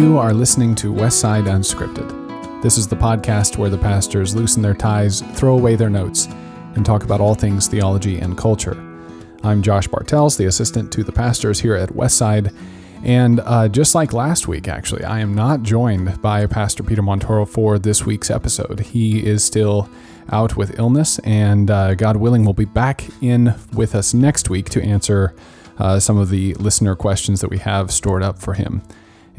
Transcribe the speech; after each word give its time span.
You 0.00 0.16
are 0.16 0.32
listening 0.32 0.74
to 0.76 0.94
Westside 0.94 1.44
Unscripted. 1.44 2.62
This 2.62 2.78
is 2.78 2.88
the 2.88 2.96
podcast 2.96 3.58
where 3.58 3.68
the 3.68 3.76
pastors 3.76 4.34
loosen 4.34 4.62
their 4.62 4.72
ties, 4.72 5.20
throw 5.34 5.58
away 5.58 5.76
their 5.76 5.90
notes, 5.90 6.26
and 6.74 6.86
talk 6.86 7.04
about 7.04 7.20
all 7.20 7.34
things 7.34 7.68
theology 7.68 8.18
and 8.18 8.34
culture. 8.38 8.82
I'm 9.42 9.60
Josh 9.60 9.88
Bartels, 9.88 10.38
the 10.38 10.46
assistant 10.46 10.90
to 10.92 11.04
the 11.04 11.12
pastors 11.12 11.60
here 11.60 11.74
at 11.74 11.90
Westside. 11.90 12.50
And 13.04 13.40
uh, 13.40 13.68
just 13.68 13.94
like 13.94 14.14
last 14.14 14.48
week, 14.48 14.68
actually, 14.68 15.04
I 15.04 15.20
am 15.20 15.34
not 15.34 15.62
joined 15.62 16.22
by 16.22 16.46
Pastor 16.46 16.82
Peter 16.82 17.02
Montoro 17.02 17.46
for 17.46 17.78
this 17.78 18.06
week's 18.06 18.30
episode. 18.30 18.80
He 18.80 19.22
is 19.26 19.44
still 19.44 19.86
out 20.30 20.56
with 20.56 20.78
illness, 20.78 21.18
and 21.24 21.70
uh, 21.70 21.94
God 21.94 22.16
willing, 22.16 22.46
will 22.46 22.54
be 22.54 22.64
back 22.64 23.04
in 23.20 23.54
with 23.74 23.94
us 23.94 24.14
next 24.14 24.48
week 24.48 24.70
to 24.70 24.82
answer 24.82 25.34
uh, 25.76 26.00
some 26.00 26.16
of 26.16 26.30
the 26.30 26.54
listener 26.54 26.96
questions 26.96 27.42
that 27.42 27.50
we 27.50 27.58
have 27.58 27.92
stored 27.92 28.22
up 28.22 28.38
for 28.38 28.54
him. 28.54 28.80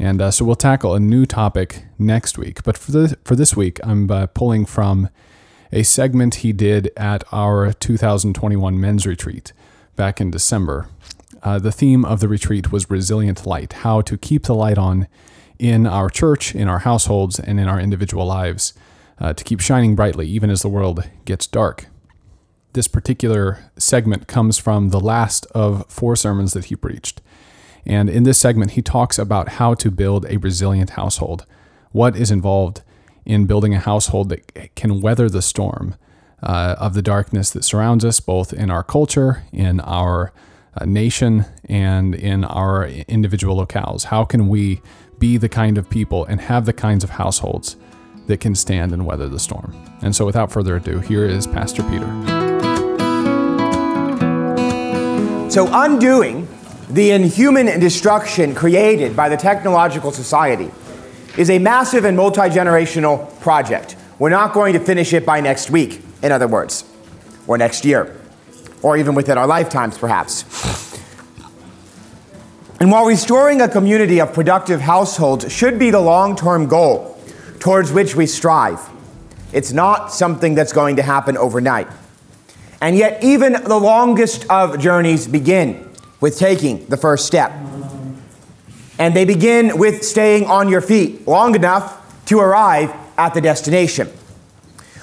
And 0.02 0.20
uh, 0.20 0.32
so 0.32 0.44
we'll 0.44 0.56
tackle 0.56 0.96
a 0.96 1.00
new 1.00 1.26
topic 1.26 1.84
next 1.96 2.36
week. 2.36 2.64
But 2.64 2.76
for, 2.76 2.90
the, 2.90 3.16
for 3.22 3.36
this 3.36 3.54
week, 3.54 3.78
I'm 3.84 4.10
uh, 4.10 4.26
pulling 4.26 4.66
from 4.66 5.08
a 5.70 5.84
segment 5.84 6.34
he 6.36 6.52
did 6.52 6.90
at 6.96 7.22
our 7.30 7.72
2021 7.72 8.80
men's 8.80 9.06
retreat 9.06 9.52
back 9.94 10.20
in 10.20 10.32
December. 10.32 10.88
Uh, 11.44 11.60
the 11.60 11.70
theme 11.70 12.04
of 12.04 12.18
the 12.18 12.26
retreat 12.26 12.72
was 12.72 12.90
resilient 12.90 13.46
light, 13.46 13.74
how 13.74 14.00
to 14.00 14.18
keep 14.18 14.42
the 14.42 14.56
light 14.56 14.76
on 14.76 15.06
in 15.60 15.86
our 15.86 16.10
church, 16.10 16.52
in 16.52 16.66
our 16.66 16.80
households, 16.80 17.38
and 17.38 17.60
in 17.60 17.68
our 17.68 17.78
individual 17.78 18.26
lives 18.26 18.74
uh, 19.20 19.32
to 19.32 19.44
keep 19.44 19.60
shining 19.60 19.94
brightly 19.94 20.26
even 20.26 20.50
as 20.50 20.62
the 20.62 20.68
world 20.68 21.08
gets 21.24 21.46
dark. 21.46 21.86
This 22.72 22.88
particular 22.88 23.70
segment 23.76 24.26
comes 24.26 24.58
from 24.58 24.88
the 24.88 24.98
last 24.98 25.46
of 25.52 25.86
four 25.88 26.16
sermons 26.16 26.54
that 26.54 26.64
he 26.64 26.74
preached. 26.74 27.20
And 27.84 28.08
in 28.08 28.22
this 28.22 28.38
segment, 28.38 28.72
he 28.72 28.82
talks 28.82 29.18
about 29.18 29.50
how 29.50 29.74
to 29.74 29.90
build 29.90 30.26
a 30.26 30.36
resilient 30.38 30.90
household, 30.90 31.46
what 31.90 32.16
is 32.16 32.30
involved 32.30 32.82
in 33.24 33.46
building 33.46 33.74
a 33.74 33.78
household 33.78 34.28
that 34.30 34.74
can 34.74 35.00
weather 35.00 35.28
the 35.28 35.42
storm 35.42 35.96
uh, 36.42 36.74
of 36.78 36.94
the 36.94 37.02
darkness 37.02 37.50
that 37.50 37.64
surrounds 37.64 38.04
us, 38.04 38.20
both 38.20 38.52
in 38.52 38.70
our 38.70 38.82
culture, 38.82 39.44
in 39.52 39.80
our 39.80 40.32
uh, 40.80 40.84
nation, 40.84 41.44
and 41.68 42.14
in 42.14 42.44
our 42.44 42.86
individual 42.86 43.64
locales. 43.64 44.04
How 44.04 44.24
can 44.24 44.48
we 44.48 44.80
be 45.18 45.36
the 45.36 45.48
kind 45.48 45.78
of 45.78 45.88
people 45.88 46.24
and 46.24 46.40
have 46.40 46.66
the 46.66 46.72
kinds 46.72 47.04
of 47.04 47.10
households 47.10 47.76
that 48.26 48.40
can 48.40 48.54
stand 48.54 48.92
and 48.92 49.06
weather 49.06 49.28
the 49.28 49.38
storm? 49.38 49.74
And 50.02 50.16
so, 50.16 50.26
without 50.26 50.50
further 50.50 50.76
ado, 50.76 50.98
here 50.98 51.24
is 51.24 51.46
Pastor 51.46 51.82
Peter. 51.84 52.08
So, 55.50 55.68
undoing 55.70 56.41
the 56.92 57.10
inhuman 57.10 57.80
destruction 57.80 58.54
created 58.54 59.16
by 59.16 59.28
the 59.28 59.36
technological 59.36 60.12
society 60.12 60.70
is 61.36 61.50
a 61.50 61.58
massive 61.58 62.04
and 62.04 62.16
multi 62.16 62.42
generational 62.42 63.40
project. 63.40 63.96
We're 64.18 64.30
not 64.30 64.52
going 64.52 64.74
to 64.74 64.80
finish 64.80 65.12
it 65.12 65.24
by 65.24 65.40
next 65.40 65.70
week, 65.70 66.02
in 66.22 66.32
other 66.32 66.46
words, 66.46 66.84
or 67.46 67.58
next 67.58 67.84
year 67.84 68.18
or 68.82 68.96
even 68.96 69.14
within 69.14 69.38
our 69.38 69.46
lifetimes, 69.46 69.96
perhaps. 69.96 70.44
And 72.80 72.90
while 72.90 73.06
restoring 73.06 73.60
a 73.60 73.68
community 73.68 74.20
of 74.20 74.32
productive 74.32 74.80
households 74.80 75.50
should 75.52 75.78
be 75.78 75.90
the 75.90 76.00
long 76.00 76.34
term 76.34 76.66
goal 76.66 77.18
towards 77.60 77.92
which 77.92 78.16
we 78.16 78.26
strive, 78.26 78.80
it's 79.52 79.72
not 79.72 80.12
something 80.12 80.54
that's 80.54 80.72
going 80.72 80.96
to 80.96 81.02
happen 81.02 81.36
overnight. 81.36 81.86
And 82.80 82.96
yet, 82.96 83.22
even 83.22 83.52
the 83.52 83.78
longest 83.78 84.44
of 84.50 84.80
journeys 84.80 85.28
begin 85.28 85.88
with 86.22 86.38
taking 86.38 86.86
the 86.86 86.96
first 86.96 87.26
step. 87.26 87.52
And 88.98 89.14
they 89.14 89.26
begin 89.26 89.76
with 89.76 90.02
staying 90.04 90.46
on 90.46 90.70
your 90.70 90.80
feet 90.80 91.26
long 91.28 91.54
enough 91.54 92.24
to 92.26 92.38
arrive 92.38 92.94
at 93.18 93.34
the 93.34 93.42
destination. 93.42 94.08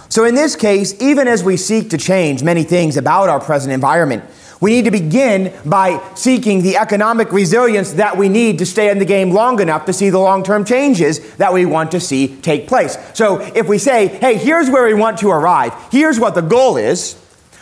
So, 0.07 0.23
in 0.23 0.33
this 0.33 0.55
case, 0.55 0.99
even 0.99 1.27
as 1.27 1.43
we 1.43 1.57
seek 1.57 1.91
to 1.91 1.97
change 1.97 2.41
many 2.41 2.63
things 2.63 2.97
about 2.97 3.29
our 3.29 3.39
present 3.39 3.73
environment, 3.73 4.23
we 4.61 4.71
need 4.71 4.85
to 4.85 4.91
begin 4.91 5.53
by 5.65 6.01
seeking 6.15 6.63
the 6.63 6.77
economic 6.77 7.31
resilience 7.31 7.93
that 7.93 8.17
we 8.17 8.27
need 8.27 8.57
to 8.59 8.65
stay 8.65 8.89
in 8.89 8.97
the 8.97 9.05
game 9.05 9.31
long 9.31 9.61
enough 9.61 9.85
to 9.85 9.93
see 9.93 10.09
the 10.09 10.17
long 10.17 10.43
term 10.43 10.65
changes 10.65 11.35
that 11.35 11.53
we 11.53 11.65
want 11.65 11.91
to 11.91 11.99
see 11.99 12.37
take 12.41 12.67
place. 12.67 12.97
So, 13.13 13.39
if 13.39 13.67
we 13.67 13.77
say, 13.77 14.07
hey, 14.07 14.35
here's 14.35 14.69
where 14.69 14.85
we 14.85 14.93
want 14.93 15.19
to 15.19 15.29
arrive, 15.29 15.73
here's 15.91 16.19
what 16.19 16.33
the 16.33 16.41
goal 16.41 16.77
is, 16.77 17.15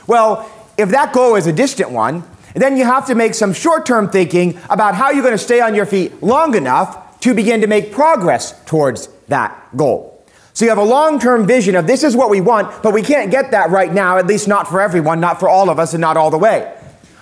well, 0.06 0.50
if 0.78 0.90
that 0.90 1.12
goal 1.12 1.36
is 1.36 1.48
a 1.48 1.54
distant 1.54 1.90
one, 1.92 2.24
then 2.62 2.78
you 2.78 2.86
have 2.86 3.08
to 3.08 3.16
make 3.16 3.34
some 3.34 3.54
short 3.54 3.86
term 3.86 4.10
thinking 4.10 4.60
about 4.70 4.96
how 4.96 5.12
you're 5.12 5.24
going 5.24 5.34
to 5.34 5.38
stay 5.38 5.62
on 5.62 5.76
your 5.76 5.86
feet 5.86 6.22
long 6.24 6.56
enough 6.56 7.20
to 7.22 7.34
begin 7.34 7.62
to 7.62 7.68
make 7.68 7.92
progress 7.92 8.54
towards 8.66 9.08
that 9.28 9.76
goal. 9.76 10.14
So 10.54 10.66
you 10.66 10.70
have 10.70 10.80
a 10.80 10.84
long 10.84 11.20
term 11.20 11.46
vision 11.46 11.76
of 11.76 11.86
this 11.86 12.04
is 12.04 12.16
what 12.16 12.30
we 12.30 12.42
want, 12.42 12.82
but 12.82 12.94
we 12.94 13.02
can't 13.02 13.30
get 13.30 13.52
that 13.52 13.70
right 13.70 13.94
now, 13.94 14.18
at 14.18 14.28
least 14.28 14.48
not 14.48 14.68
for 14.68 14.82
everyone, 14.82 15.20
not 15.20 15.40
for 15.40 15.50
all 15.50 15.70
of 15.70 15.78
us, 15.78 15.94
and 15.94 16.02
not 16.02 16.18
all 16.18 16.32
the 16.32 16.38
way. 16.38 16.74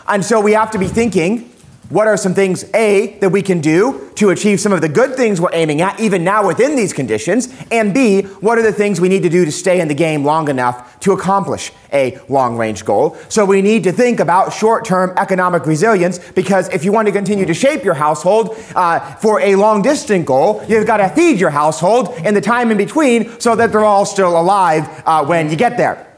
And 0.08 0.24
so 0.24 0.40
we 0.40 0.54
have 0.54 0.72
to 0.72 0.78
be 0.78 0.88
thinking 0.88 1.52
what 1.90 2.08
are 2.08 2.18
some 2.18 2.34
things, 2.34 2.66
A, 2.74 3.18
that 3.20 3.30
we 3.30 3.44
can 3.44 3.62
do 3.62 4.12
to 4.16 4.32
achieve 4.32 4.60
some 4.60 4.72
of 4.72 4.82
the 4.82 4.90
good 4.90 5.16
things 5.16 5.40
we're 5.40 5.54
aiming 5.54 5.82
at, 5.82 6.00
even 6.00 6.24
now 6.24 6.48
within 6.48 6.76
these 6.76 6.94
conditions? 6.94 7.54
And 7.70 7.94
B, 7.94 8.24
what 8.24 8.58
are 8.58 8.64
the 8.64 8.74
things 8.74 9.00
we 9.00 9.08
need 9.08 9.22
to 9.22 9.30
do 9.30 9.46
to 9.46 9.52
stay 9.52 9.80
in 9.80 9.88
the 9.88 9.94
game 9.94 10.26
long 10.26 10.50
enough 10.50 11.00
to 11.02 11.12
accomplish 11.12 11.72
a 11.94 12.20
long 12.28 12.58
range 12.58 12.86
goal? 12.86 13.16
So 13.30 13.46
we 13.46 13.62
need 13.62 13.84
to 13.84 13.92
think 13.92 14.20
about 14.20 14.52
short 14.52 14.84
term 14.84 15.14
economic 15.18 15.68
resilience 15.68 16.18
because 16.18 16.70
if 16.70 16.84
you 16.84 16.92
want 16.92 17.08
to 17.08 17.12
continue 17.12 17.46
to 17.46 17.54
shape 17.54 17.84
your 17.84 17.94
household 17.94 18.58
uh, 18.76 19.00
for 19.18 19.40
a 19.42 19.56
long 19.56 19.84
distance 19.84 20.26
goal, 20.26 20.64
you've 20.68 20.88
got 20.88 20.98
to 20.98 21.10
feed 21.10 21.40
your 21.40 21.52
household 21.52 22.16
in 22.26 22.34
the 22.34 22.42
time 22.42 22.72
in 22.72 22.78
between 22.78 23.40
so 23.40 23.56
that 23.56 23.72
they're 23.72 23.86
all 23.86 24.06
still 24.06 24.40
alive 24.40 25.04
uh, 25.06 25.24
when 25.24 25.52
you 25.52 25.56
get 25.56 25.78
there. 25.78 26.12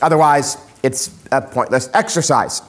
Otherwise, 0.00 0.56
it's 0.82 1.12
a 1.30 1.40
pointless 1.40 1.88
exercise. 1.94 2.60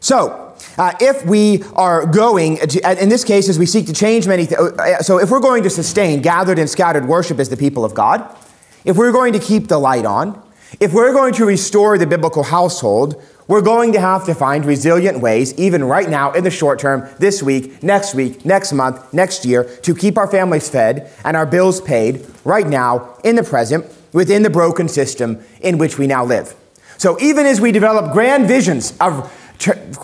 So, 0.00 0.47
uh, 0.78 0.92
if 1.00 1.26
we 1.26 1.62
are 1.74 2.06
going, 2.06 2.56
to, 2.56 3.02
in 3.02 3.08
this 3.08 3.24
case, 3.24 3.48
as 3.48 3.58
we 3.58 3.66
seek 3.66 3.86
to 3.86 3.92
change 3.92 4.26
many 4.26 4.46
things, 4.46 4.60
uh, 4.60 5.02
so 5.02 5.18
if 5.18 5.30
we're 5.30 5.40
going 5.40 5.62
to 5.64 5.70
sustain 5.70 6.22
gathered 6.22 6.58
and 6.58 6.70
scattered 6.70 7.06
worship 7.06 7.38
as 7.38 7.48
the 7.48 7.56
people 7.56 7.84
of 7.84 7.94
God, 7.94 8.36
if 8.84 8.96
we're 8.96 9.12
going 9.12 9.32
to 9.32 9.38
keep 9.40 9.68
the 9.68 9.78
light 9.78 10.06
on, 10.06 10.40
if 10.80 10.92
we're 10.92 11.12
going 11.12 11.34
to 11.34 11.44
restore 11.44 11.98
the 11.98 12.06
biblical 12.06 12.42
household, 12.42 13.22
we're 13.48 13.62
going 13.62 13.92
to 13.94 14.00
have 14.00 14.26
to 14.26 14.34
find 14.34 14.64
resilient 14.66 15.20
ways, 15.20 15.58
even 15.58 15.82
right 15.82 16.08
now 16.08 16.32
in 16.32 16.44
the 16.44 16.50
short 16.50 16.78
term, 16.78 17.08
this 17.18 17.42
week, 17.42 17.82
next 17.82 18.14
week, 18.14 18.44
next 18.44 18.72
month, 18.72 19.12
next 19.12 19.46
year, 19.46 19.64
to 19.82 19.94
keep 19.94 20.18
our 20.18 20.28
families 20.28 20.68
fed 20.68 21.10
and 21.24 21.36
our 21.36 21.46
bills 21.46 21.80
paid 21.80 22.26
right 22.44 22.66
now, 22.66 23.16
in 23.24 23.36
the 23.36 23.42
present, 23.42 23.86
within 24.12 24.42
the 24.42 24.50
broken 24.50 24.88
system 24.88 25.42
in 25.60 25.78
which 25.78 25.98
we 25.98 26.06
now 26.06 26.24
live. 26.24 26.54
So 26.98 27.18
even 27.20 27.46
as 27.46 27.60
we 27.60 27.72
develop 27.72 28.12
grand 28.12 28.46
visions 28.46 28.92
of 29.00 29.32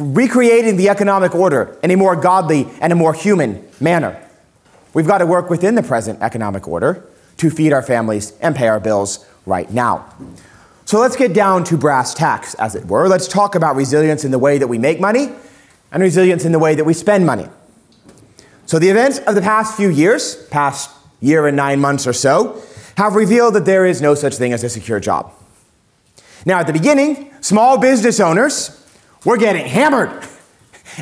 recreating 0.00 0.76
the 0.76 0.88
economic 0.88 1.34
order 1.34 1.78
in 1.82 1.90
a 1.90 1.96
more 1.96 2.16
godly 2.16 2.68
and 2.80 2.92
a 2.92 2.96
more 2.96 3.14
human 3.14 3.66
manner. 3.80 4.20
We've 4.94 5.06
got 5.06 5.18
to 5.18 5.26
work 5.26 5.50
within 5.50 5.74
the 5.74 5.82
present 5.82 6.22
economic 6.22 6.68
order 6.68 7.04
to 7.36 7.50
feed 7.50 7.72
our 7.72 7.82
families 7.82 8.32
and 8.40 8.54
pay 8.54 8.68
our 8.68 8.80
bills 8.80 9.26
right 9.46 9.70
now. 9.70 10.12
So 10.84 11.00
let's 11.00 11.16
get 11.16 11.32
down 11.32 11.64
to 11.64 11.76
brass 11.76 12.14
tacks, 12.14 12.54
as 12.54 12.74
it 12.74 12.86
were. 12.86 13.08
Let's 13.08 13.26
talk 13.26 13.54
about 13.54 13.74
resilience 13.74 14.24
in 14.24 14.30
the 14.30 14.38
way 14.38 14.58
that 14.58 14.66
we 14.66 14.78
make 14.78 15.00
money 15.00 15.32
and 15.90 16.02
resilience 16.02 16.44
in 16.44 16.52
the 16.52 16.58
way 16.58 16.74
that 16.74 16.84
we 16.84 16.92
spend 16.92 17.24
money. 17.24 17.48
So 18.66 18.78
the 18.78 18.88
events 18.88 19.18
of 19.20 19.34
the 19.34 19.40
past 19.40 19.76
few 19.76 19.88
years, 19.88 20.36
past 20.48 20.90
year 21.20 21.46
and 21.46 21.56
nine 21.56 21.80
months 21.80 22.06
or 22.06 22.12
so, 22.12 22.62
have 22.96 23.14
revealed 23.14 23.54
that 23.54 23.64
there 23.64 23.86
is 23.86 24.00
no 24.00 24.14
such 24.14 24.34
thing 24.34 24.52
as 24.52 24.62
a 24.62 24.68
secure 24.68 25.00
job. 25.00 25.32
Now, 26.46 26.60
at 26.60 26.66
the 26.66 26.72
beginning, 26.72 27.32
small 27.40 27.78
business 27.78 28.20
owners 28.20 28.83
we're 29.24 29.38
getting 29.38 29.66
hammered. 29.66 30.26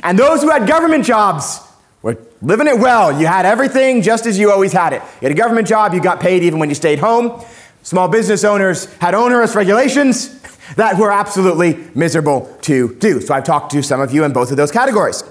And 0.03 0.19
those 0.19 0.43
who 0.43 0.51
had 0.51 0.67
government 0.67 1.05
jobs 1.05 1.61
were 2.03 2.19
living 2.41 2.67
it 2.67 2.79
well. 2.79 3.19
You 3.19 3.27
had 3.27 3.47
everything 3.47 4.03
just 4.03 4.27
as 4.27 4.39
you 4.39 4.51
always 4.51 4.73
had 4.73 4.93
it. 4.93 5.03
You 5.21 5.29
had 5.29 5.33
a 5.33 5.41
government 5.41 5.69
job, 5.69 5.95
you 5.95 6.01
got 6.01 6.21
paid 6.21 6.43
even 6.43 6.59
when 6.59 6.69
you 6.69 6.75
stayed 6.75 6.99
home. 6.99 7.45
Small 7.83 8.09
business 8.09 8.45
owners 8.45 8.93
had 8.97 9.15
onerous 9.15 9.55
regulations 9.55 10.41
that 10.77 10.99
were 10.99 11.11
absolutely 11.11 11.85
miserable 11.95 12.57
to 12.63 12.95
do. 12.97 13.21
So 13.21 13.35
I've 13.35 13.45
talked 13.45 13.73
to 13.73 13.83
some 13.83 14.01
of 14.01 14.13
you 14.13 14.25
in 14.25 14.33
both 14.33 14.51
of 14.51 14.57
those 14.57 14.71
categories. 14.71 15.23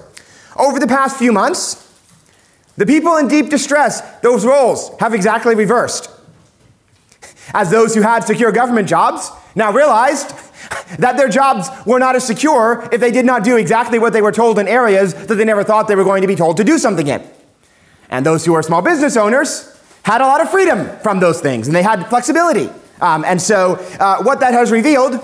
Over 0.56 0.78
the 0.78 0.86
past 0.86 1.16
few 1.16 1.32
months, 1.32 1.78
the 2.76 2.86
people 2.86 3.16
in 3.16 3.28
deep 3.28 3.48
distress, 3.48 4.00
those 4.20 4.44
roles 4.44 4.90
have 5.00 5.14
exactly 5.14 5.54
reversed. 5.54 6.10
As 7.54 7.70
those 7.70 7.94
who 7.94 8.02
had 8.02 8.24
secure 8.24 8.52
government 8.52 8.88
jobs 8.88 9.30
now 9.54 9.72
realized 9.72 10.30
that 10.98 11.16
their 11.16 11.28
jobs 11.28 11.68
were 11.86 11.98
not 11.98 12.16
as 12.16 12.26
secure 12.26 12.88
if 12.92 13.00
they 13.00 13.10
did 13.10 13.24
not 13.24 13.44
do 13.44 13.56
exactly 13.56 13.98
what 13.98 14.12
they 14.12 14.22
were 14.22 14.32
told 14.32 14.58
in 14.58 14.68
areas 14.68 15.14
that 15.14 15.34
they 15.34 15.44
never 15.44 15.64
thought 15.64 15.88
they 15.88 15.96
were 15.96 16.04
going 16.04 16.22
to 16.22 16.28
be 16.28 16.36
told 16.36 16.56
to 16.56 16.64
do 16.64 16.78
something 16.78 17.06
in. 17.06 17.22
And 18.10 18.26
those 18.26 18.44
who 18.44 18.54
are 18.54 18.62
small 18.62 18.82
business 18.82 19.16
owners 19.16 19.68
had 20.02 20.20
a 20.20 20.26
lot 20.26 20.40
of 20.40 20.50
freedom 20.50 20.88
from 20.98 21.20
those 21.20 21.40
things 21.40 21.66
and 21.66 21.74
they 21.74 21.82
had 21.82 22.06
flexibility. 22.08 22.70
Um, 23.00 23.24
and 23.24 23.40
so, 23.40 23.74
uh, 23.98 24.22
what 24.22 24.40
that 24.40 24.52
has 24.52 24.70
revealed 24.70 25.20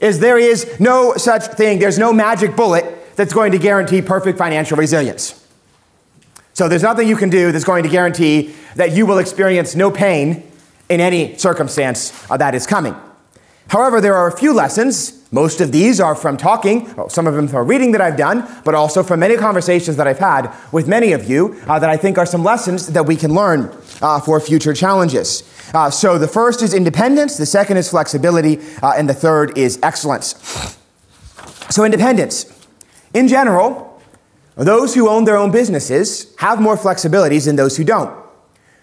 is 0.00 0.18
there 0.18 0.38
is 0.38 0.78
no 0.78 1.14
such 1.16 1.44
thing, 1.54 1.78
there's 1.78 1.98
no 1.98 2.12
magic 2.12 2.56
bullet 2.56 2.84
that's 3.16 3.32
going 3.32 3.52
to 3.52 3.58
guarantee 3.58 4.02
perfect 4.02 4.36
financial 4.36 4.76
resilience. 4.76 5.38
So, 6.52 6.68
there's 6.68 6.82
nothing 6.82 7.08
you 7.08 7.16
can 7.16 7.30
do 7.30 7.50
that's 7.50 7.64
going 7.64 7.84
to 7.84 7.88
guarantee 7.88 8.54
that 8.76 8.92
you 8.92 9.06
will 9.06 9.18
experience 9.18 9.74
no 9.74 9.90
pain 9.90 10.42
in 10.90 11.00
any 11.00 11.38
circumstance 11.38 12.12
uh, 12.30 12.36
that 12.36 12.54
is 12.54 12.66
coming. 12.66 12.94
However, 13.72 14.02
there 14.02 14.14
are 14.14 14.28
a 14.28 14.36
few 14.36 14.52
lessons. 14.52 15.18
Most 15.32 15.62
of 15.62 15.72
these 15.72 15.98
are 15.98 16.14
from 16.14 16.36
talking, 16.36 16.94
some 17.08 17.26
of 17.26 17.32
them 17.32 17.48
from 17.48 17.66
reading 17.66 17.92
that 17.92 18.02
I've 18.02 18.18
done, 18.18 18.46
but 18.66 18.74
also 18.74 19.02
from 19.02 19.20
many 19.20 19.34
conversations 19.34 19.96
that 19.96 20.06
I've 20.06 20.18
had 20.18 20.54
with 20.72 20.86
many 20.86 21.12
of 21.12 21.26
you 21.26 21.58
uh, 21.66 21.78
that 21.78 21.88
I 21.88 21.96
think 21.96 22.18
are 22.18 22.26
some 22.26 22.44
lessons 22.44 22.88
that 22.88 23.06
we 23.06 23.16
can 23.16 23.32
learn 23.32 23.74
uh, 24.02 24.20
for 24.20 24.38
future 24.40 24.74
challenges. 24.74 25.42
Uh, 25.72 25.88
so 25.88 26.18
the 26.18 26.28
first 26.28 26.60
is 26.60 26.74
independence, 26.74 27.38
the 27.38 27.46
second 27.46 27.78
is 27.78 27.88
flexibility, 27.88 28.58
uh, 28.82 28.92
and 28.94 29.08
the 29.08 29.14
third 29.14 29.56
is 29.56 29.78
excellence. 29.82 30.34
So, 31.70 31.82
independence. 31.82 32.44
In 33.14 33.26
general, 33.26 34.02
those 34.54 34.94
who 34.94 35.08
own 35.08 35.24
their 35.24 35.38
own 35.38 35.50
businesses 35.50 36.36
have 36.36 36.60
more 36.60 36.76
flexibilities 36.76 37.46
than 37.46 37.56
those 37.56 37.78
who 37.78 37.84
don't. 37.84 38.14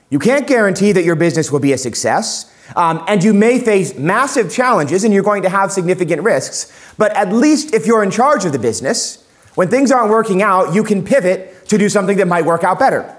You 0.10 0.18
can't 0.18 0.48
guarantee 0.48 0.94
that 0.94 1.04
your 1.04 1.16
business 1.16 1.52
will 1.52 1.60
be 1.60 1.74
a 1.74 1.78
success, 1.78 2.52
um, 2.76 3.04
and 3.08 3.24
you 3.24 3.34
may 3.34 3.60
face 3.60 3.98
massive 3.98 4.52
challenges 4.52 5.04
and 5.04 5.14
you're 5.14 5.24
going 5.24 5.44
to 5.44 5.50
have 5.50 5.72
significant 5.72 6.22
risks. 6.22 6.72
But 6.98 7.16
at 7.16 7.32
least 7.32 7.74
if 7.74 7.86
you're 7.86 8.04
in 8.04 8.12
charge 8.12 8.46
of 8.46 8.52
the 8.52 8.60
business, 8.60 9.26
when 9.56 9.70
things 9.70 9.92
aren't 9.92 10.10
working 10.10 10.42
out, 10.42 10.74
you 10.74 10.84
can 10.84 11.04
pivot 11.04 11.68
to 11.70 11.78
do 11.78 11.90
something 11.90 12.18
that 12.18 12.28
might 12.28 12.46
work 12.46 12.64
out 12.64 12.80
better. 12.80 13.16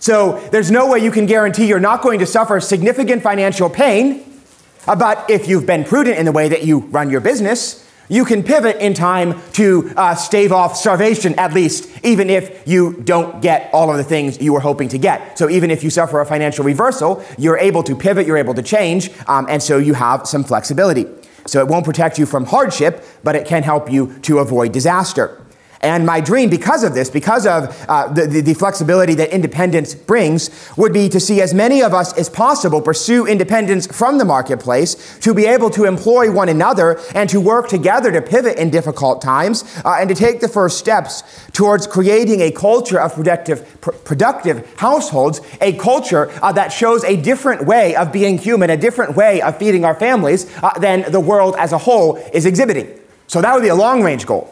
So 0.00 0.38
there's 0.50 0.70
no 0.70 0.90
way 0.90 0.98
you 0.98 1.10
can 1.10 1.26
guarantee 1.26 1.66
you're 1.66 1.80
not 1.80 2.02
going 2.02 2.18
to 2.18 2.26
suffer 2.26 2.60
significant 2.60 3.22
financial 3.22 3.70
pain. 3.70 4.40
Uh, 4.86 4.94
but 4.94 5.30
if 5.30 5.48
you've 5.48 5.64
been 5.64 5.82
prudent 5.82 6.18
in 6.18 6.26
the 6.26 6.32
way 6.32 6.48
that 6.48 6.64
you 6.64 6.80
run 6.80 7.08
your 7.08 7.22
business, 7.22 7.83
you 8.08 8.24
can 8.24 8.42
pivot 8.42 8.76
in 8.76 8.94
time 8.94 9.40
to 9.52 9.92
uh, 9.96 10.14
stave 10.14 10.52
off 10.52 10.76
starvation, 10.76 11.34
at 11.38 11.52
least, 11.52 11.88
even 12.04 12.30
if 12.30 12.66
you 12.66 13.00
don't 13.04 13.40
get 13.40 13.70
all 13.72 13.90
of 13.90 13.96
the 13.96 14.04
things 14.04 14.40
you 14.40 14.52
were 14.52 14.60
hoping 14.60 14.88
to 14.88 14.98
get. 14.98 15.38
So, 15.38 15.48
even 15.48 15.70
if 15.70 15.82
you 15.82 15.90
suffer 15.90 16.20
a 16.20 16.26
financial 16.26 16.64
reversal, 16.64 17.24
you're 17.38 17.58
able 17.58 17.82
to 17.84 17.96
pivot, 17.96 18.26
you're 18.26 18.36
able 18.36 18.54
to 18.54 18.62
change, 18.62 19.10
um, 19.26 19.46
and 19.48 19.62
so 19.62 19.78
you 19.78 19.94
have 19.94 20.26
some 20.26 20.44
flexibility. 20.44 21.06
So, 21.46 21.60
it 21.60 21.68
won't 21.68 21.84
protect 21.84 22.18
you 22.18 22.26
from 22.26 22.44
hardship, 22.44 23.04
but 23.22 23.36
it 23.36 23.46
can 23.46 23.62
help 23.62 23.90
you 23.90 24.18
to 24.20 24.38
avoid 24.38 24.72
disaster. 24.72 25.43
And 25.84 26.06
my 26.06 26.18
dream, 26.18 26.48
because 26.48 26.82
of 26.82 26.94
this, 26.94 27.10
because 27.10 27.46
of 27.46 27.76
uh, 27.90 28.08
the, 28.10 28.40
the, 28.40 28.54
flexibility 28.54 29.14
that 29.16 29.34
independence 29.34 29.94
brings, 29.94 30.48
would 30.78 30.94
be 30.94 31.10
to 31.10 31.20
see 31.20 31.42
as 31.42 31.52
many 31.52 31.82
of 31.82 31.92
us 31.92 32.16
as 32.16 32.30
possible 32.30 32.80
pursue 32.80 33.26
independence 33.26 33.86
from 33.86 34.16
the 34.16 34.24
marketplace, 34.24 35.18
to 35.18 35.34
be 35.34 35.44
able 35.44 35.68
to 35.68 35.84
employ 35.84 36.32
one 36.32 36.48
another 36.48 36.98
and 37.14 37.28
to 37.28 37.38
work 37.38 37.68
together 37.68 38.10
to 38.12 38.22
pivot 38.22 38.56
in 38.56 38.70
difficult 38.70 39.20
times, 39.20 39.62
uh, 39.84 39.96
and 40.00 40.08
to 40.08 40.14
take 40.14 40.40
the 40.40 40.48
first 40.48 40.78
steps 40.78 41.22
towards 41.52 41.86
creating 41.86 42.40
a 42.40 42.50
culture 42.50 42.98
of 42.98 43.12
productive, 43.12 43.78
pr- 43.82 43.90
productive 43.90 44.74
households, 44.78 45.42
a 45.60 45.74
culture 45.74 46.30
uh, 46.42 46.50
that 46.50 46.68
shows 46.68 47.04
a 47.04 47.20
different 47.20 47.66
way 47.66 47.94
of 47.94 48.10
being 48.10 48.38
human, 48.38 48.70
a 48.70 48.76
different 48.76 49.16
way 49.16 49.42
of 49.42 49.58
feeding 49.58 49.84
our 49.84 49.94
families 49.94 50.50
uh, 50.62 50.78
than 50.78 51.12
the 51.12 51.20
world 51.20 51.54
as 51.58 51.72
a 51.72 51.78
whole 51.78 52.16
is 52.32 52.46
exhibiting. 52.46 52.88
So 53.26 53.42
that 53.42 53.52
would 53.52 53.62
be 53.62 53.68
a 53.68 53.74
long 53.74 54.02
range 54.02 54.24
goal. 54.24 54.50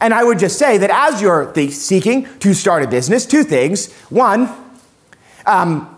And 0.00 0.12
I 0.12 0.24
would 0.24 0.38
just 0.38 0.58
say 0.58 0.78
that 0.78 0.90
as 0.90 1.20
you're 1.20 1.52
seeking 1.70 2.26
to 2.40 2.54
start 2.54 2.82
a 2.82 2.88
business, 2.88 3.26
two 3.26 3.44
things. 3.44 3.92
One, 4.10 4.48
um, 5.46 5.90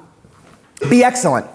be 0.88 1.02
excellent. 1.02 1.46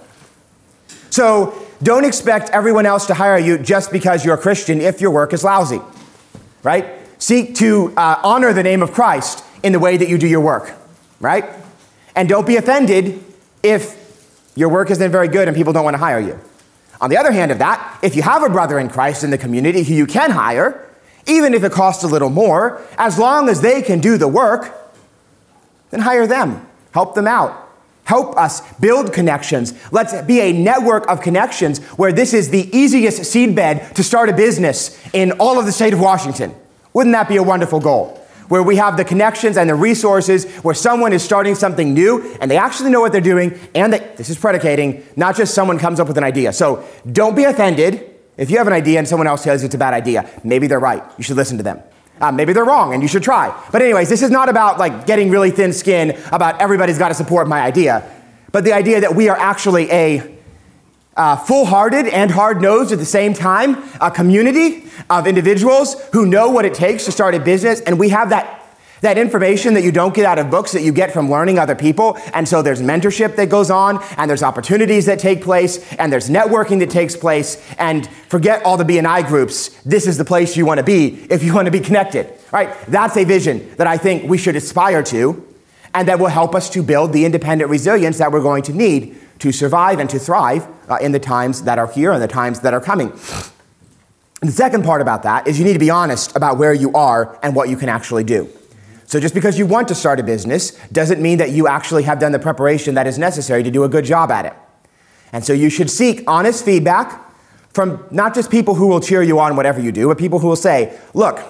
So 1.09 1.67
don't 1.83 2.05
expect 2.05 2.49
everyone 2.51 2.85
else 2.85 3.07
to 3.07 3.13
hire 3.13 3.37
you 3.37 3.57
just 3.57 3.91
because 3.91 4.25
you're 4.25 4.35
a 4.35 4.41
Christian 4.41 4.81
if 4.81 5.01
your 5.01 5.11
work 5.11 5.33
is 5.33 5.43
lousy, 5.43 5.81
right? 6.63 6.85
Seek 7.17 7.55
to 7.55 7.93
uh, 7.97 8.19
honor 8.23 8.53
the 8.53 8.63
name 8.63 8.81
of 8.81 8.91
Christ 8.91 9.43
in 9.63 9.73
the 9.73 9.79
way 9.79 9.97
that 9.97 10.09
you 10.09 10.17
do 10.17 10.27
your 10.27 10.41
work, 10.41 10.73
right? 11.19 11.45
And 12.15 12.27
don't 12.27 12.47
be 12.47 12.57
offended 12.57 13.23
if 13.63 13.97
your 14.55 14.69
work 14.69 14.89
isn't 14.91 15.11
very 15.11 15.27
good 15.27 15.47
and 15.47 15.55
people 15.55 15.73
don't 15.73 15.83
want 15.83 15.95
to 15.95 15.99
hire 15.99 16.19
you. 16.19 16.39
On 16.99 17.09
the 17.09 17.17
other 17.17 17.31
hand 17.31 17.51
of 17.51 17.59
that, 17.59 17.99
if 18.03 18.15
you 18.15 18.21
have 18.21 18.43
a 18.43 18.49
brother 18.49 18.77
in 18.77 18.89
Christ 18.89 19.23
in 19.23 19.31
the 19.31 19.37
community 19.37 19.83
who 19.83 19.93
you 19.93 20.05
can 20.05 20.31
hire, 20.31 20.87
even 21.27 21.53
if 21.53 21.63
it 21.63 21.71
costs 21.71 22.03
a 22.03 22.07
little 22.07 22.29
more, 22.29 22.81
as 22.97 23.17
long 23.17 23.49
as 23.49 23.61
they 23.61 23.81
can 23.81 23.99
do 23.99 24.17
the 24.17 24.27
work, 24.27 24.73
then 25.89 26.01
hire 26.01 26.27
them, 26.27 26.67
help 26.93 27.15
them 27.15 27.27
out. 27.27 27.69
Help 28.03 28.35
us 28.37 28.61
build 28.73 29.13
connections. 29.13 29.73
Let's 29.91 30.19
be 30.23 30.41
a 30.41 30.51
network 30.51 31.07
of 31.07 31.21
connections 31.21 31.79
where 31.95 32.11
this 32.11 32.33
is 32.33 32.49
the 32.49 32.75
easiest 32.75 33.21
seedbed 33.21 33.93
to 33.93 34.03
start 34.03 34.27
a 34.27 34.33
business 34.33 34.99
in 35.13 35.33
all 35.33 35.59
of 35.59 35.65
the 35.65 35.71
state 35.71 35.93
of 35.93 36.01
Washington. 36.01 36.53
Wouldn't 36.93 37.13
that 37.13 37.29
be 37.29 37.37
a 37.37 37.43
wonderful 37.43 37.79
goal? 37.79 38.17
Where 38.49 38.63
we 38.63 38.75
have 38.75 38.97
the 38.97 39.05
connections 39.05 39.55
and 39.55 39.69
the 39.69 39.75
resources, 39.75 40.45
where 40.55 40.75
someone 40.75 41.13
is 41.13 41.23
starting 41.23 41.55
something 41.55 41.93
new 41.93 42.35
and 42.41 42.51
they 42.51 42.57
actually 42.57 42.89
know 42.89 42.99
what 42.99 43.13
they're 43.13 43.21
doing, 43.21 43.57
and 43.73 43.93
they, 43.93 43.99
this 44.17 44.29
is 44.29 44.37
predicating, 44.37 45.05
not 45.15 45.37
just 45.37 45.53
someone 45.53 45.79
comes 45.79 46.01
up 46.01 46.09
with 46.09 46.17
an 46.17 46.25
idea. 46.25 46.51
So 46.51 46.83
don't 47.09 47.35
be 47.35 47.45
offended 47.45 48.10
if 48.37 48.49
you 48.49 48.57
have 48.57 48.67
an 48.67 48.73
idea 48.73 48.99
and 48.99 49.07
someone 49.07 49.27
else 49.27 49.43
tells 49.43 49.61
you 49.61 49.65
it's 49.65 49.75
a 49.75 49.77
bad 49.77 49.93
idea, 49.93 50.29
maybe 50.43 50.67
they're 50.67 50.79
right. 50.79 51.03
You 51.17 51.23
should 51.23 51.37
listen 51.37 51.57
to 51.57 51.63
them. 51.63 51.81
Uh, 52.19 52.31
maybe 52.31 52.53
they're 52.53 52.65
wrong 52.65 52.93
and 52.93 53.01
you 53.01 53.07
should 53.07 53.23
try. 53.23 53.55
But, 53.71 53.81
anyways, 53.81 54.09
this 54.09 54.21
is 54.21 54.29
not 54.29 54.47
about 54.47 54.77
like 54.77 55.07
getting 55.07 55.31
really 55.31 55.49
thin 55.51 55.73
skin 55.73 56.17
about 56.31 56.61
everybody's 56.61 56.99
got 56.99 57.09
to 57.09 57.15
support 57.15 57.47
my 57.47 57.61
idea, 57.61 58.07
but 58.51 58.63
the 58.63 58.73
idea 58.73 59.01
that 59.01 59.15
we 59.15 59.29
are 59.29 59.37
actually 59.37 59.91
a 59.91 60.37
uh, 61.17 61.35
full 61.35 61.65
hearted 61.65 62.07
and 62.07 62.31
hard 62.31 62.61
nosed 62.61 62.91
at 62.91 62.99
the 62.99 63.05
same 63.05 63.33
time, 63.33 63.83
a 63.99 64.09
community 64.09 64.85
of 65.09 65.27
individuals 65.27 65.95
who 66.13 66.25
know 66.25 66.49
what 66.49 66.65
it 66.65 66.73
takes 66.73 67.05
to 67.05 67.11
start 67.11 67.35
a 67.35 67.39
business, 67.39 67.81
and 67.81 67.99
we 67.99 68.09
have 68.09 68.29
that 68.29 68.60
that 69.01 69.17
information 69.17 69.73
that 69.73 69.83
you 69.83 69.91
don't 69.91 70.13
get 70.13 70.25
out 70.25 70.39
of 70.39 70.49
books 70.49 70.71
that 70.71 70.81
you 70.81 70.91
get 70.91 71.11
from 71.11 71.29
learning 71.29 71.59
other 71.59 71.75
people. 71.75 72.17
And 72.33 72.47
so 72.47 72.61
there's 72.61 72.81
mentorship 72.81 73.35
that 73.35 73.49
goes 73.49 73.69
on, 73.69 74.01
and 74.17 74.29
there's 74.29 74.43
opportunities 74.43 75.05
that 75.07 75.19
take 75.19 75.41
place, 75.41 75.93
and 75.93 76.13
there's 76.13 76.29
networking 76.29 76.79
that 76.79 76.89
takes 76.89 77.17
place. 77.17 77.61
And 77.77 78.07
forget 78.27 78.63
all 78.63 78.77
the 78.77 78.83
BNI 78.83 79.27
groups. 79.27 79.69
This 79.83 80.07
is 80.07 80.17
the 80.17 80.25
place 80.25 80.55
you 80.55 80.65
want 80.65 80.77
to 80.77 80.83
be 80.83 81.25
if 81.29 81.43
you 81.43 81.53
want 81.53 81.65
to 81.65 81.71
be 81.71 81.79
connected. 81.79 82.31
Right? 82.51 82.73
That's 82.87 83.17
a 83.17 83.23
vision 83.23 83.75
that 83.77 83.87
I 83.87 83.97
think 83.97 84.29
we 84.29 84.37
should 84.37 84.55
aspire 84.55 85.03
to, 85.03 85.47
and 85.93 86.07
that 86.07 86.19
will 86.19 86.27
help 86.27 86.53
us 86.55 86.69
to 86.71 86.83
build 86.83 87.11
the 87.11 87.25
independent 87.25 87.69
resilience 87.69 88.17
that 88.19 88.31
we're 88.31 88.41
going 88.41 88.63
to 88.63 88.73
need 88.73 89.17
to 89.39 89.51
survive 89.51 89.99
and 89.99 90.09
to 90.11 90.19
thrive 90.19 90.67
uh, 90.87 90.97
in 91.01 91.11
the 91.11 91.19
times 91.19 91.63
that 91.63 91.79
are 91.79 91.91
here 91.91 92.11
and 92.11 92.21
the 92.21 92.27
times 92.27 92.59
that 92.59 92.73
are 92.73 92.81
coming. 92.81 93.11
And 94.41 94.49
the 94.49 94.53
second 94.53 94.83
part 94.83 95.01
about 95.01 95.23
that 95.23 95.47
is 95.47 95.57
you 95.57 95.65
need 95.65 95.73
to 95.73 95.79
be 95.79 95.89
honest 95.89 96.35
about 96.35 96.57
where 96.57 96.73
you 96.73 96.91
are 96.93 97.39
and 97.41 97.55
what 97.55 97.69
you 97.69 97.77
can 97.77 97.89
actually 97.89 98.23
do. 98.23 98.49
So 99.11 99.19
just 99.19 99.33
because 99.33 99.59
you 99.59 99.65
want 99.65 99.89
to 99.89 99.95
start 99.95 100.21
a 100.21 100.23
business 100.23 100.71
doesn't 100.87 101.21
mean 101.21 101.39
that 101.39 101.49
you 101.49 101.67
actually 101.67 102.03
have 102.03 102.17
done 102.17 102.31
the 102.31 102.39
preparation 102.39 102.95
that 102.95 103.07
is 103.07 103.17
necessary 103.17 103.61
to 103.61 103.69
do 103.69 103.83
a 103.83 103.89
good 103.89 104.05
job 104.05 104.31
at 104.31 104.45
it. 104.45 104.53
And 105.33 105.43
so 105.43 105.51
you 105.51 105.69
should 105.69 105.89
seek 105.89 106.23
honest 106.27 106.63
feedback 106.63 107.29
from 107.73 108.05
not 108.09 108.33
just 108.33 108.49
people 108.49 108.75
who 108.75 108.87
will 108.87 109.01
cheer 109.01 109.21
you 109.21 109.37
on 109.37 109.57
whatever 109.57 109.81
you 109.81 109.91
do, 109.91 110.07
but 110.07 110.17
people 110.17 110.39
who 110.39 110.47
will 110.47 110.55
say, 110.55 110.97
look, 111.13 111.45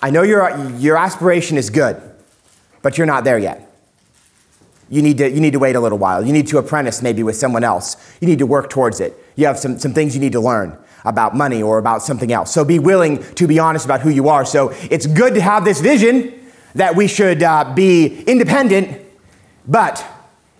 I 0.00 0.08
know 0.08 0.22
your, 0.22 0.58
your 0.76 0.96
aspiration 0.96 1.58
is 1.58 1.68
good, 1.68 2.00
but 2.80 2.96
you're 2.96 3.06
not 3.06 3.24
there 3.24 3.38
yet. 3.38 3.70
You 4.88 5.02
need, 5.02 5.18
to, 5.18 5.30
you 5.30 5.42
need 5.42 5.52
to 5.52 5.58
wait 5.58 5.76
a 5.76 5.80
little 5.80 5.98
while. 5.98 6.24
You 6.24 6.32
need 6.32 6.46
to 6.46 6.56
apprentice 6.56 7.02
maybe 7.02 7.22
with 7.22 7.36
someone 7.36 7.62
else. 7.62 7.98
You 8.22 8.26
need 8.26 8.38
to 8.38 8.46
work 8.46 8.70
towards 8.70 9.00
it. 9.00 9.14
You 9.36 9.44
have 9.44 9.58
some, 9.58 9.78
some 9.78 9.92
things 9.92 10.14
you 10.14 10.20
need 10.22 10.32
to 10.32 10.40
learn 10.40 10.78
about 11.04 11.36
money 11.36 11.62
or 11.62 11.76
about 11.76 12.00
something 12.00 12.32
else. 12.32 12.54
So 12.54 12.64
be 12.64 12.78
willing 12.78 13.22
to 13.34 13.46
be 13.46 13.58
honest 13.58 13.84
about 13.84 14.00
who 14.00 14.08
you 14.08 14.30
are. 14.30 14.46
So 14.46 14.70
it's 14.90 15.06
good 15.06 15.34
to 15.34 15.42
have 15.42 15.66
this 15.66 15.82
vision 15.82 16.40
that 16.74 16.96
we 16.96 17.06
should 17.06 17.42
uh, 17.42 17.72
be 17.74 18.22
independent, 18.24 19.00
but 19.66 20.04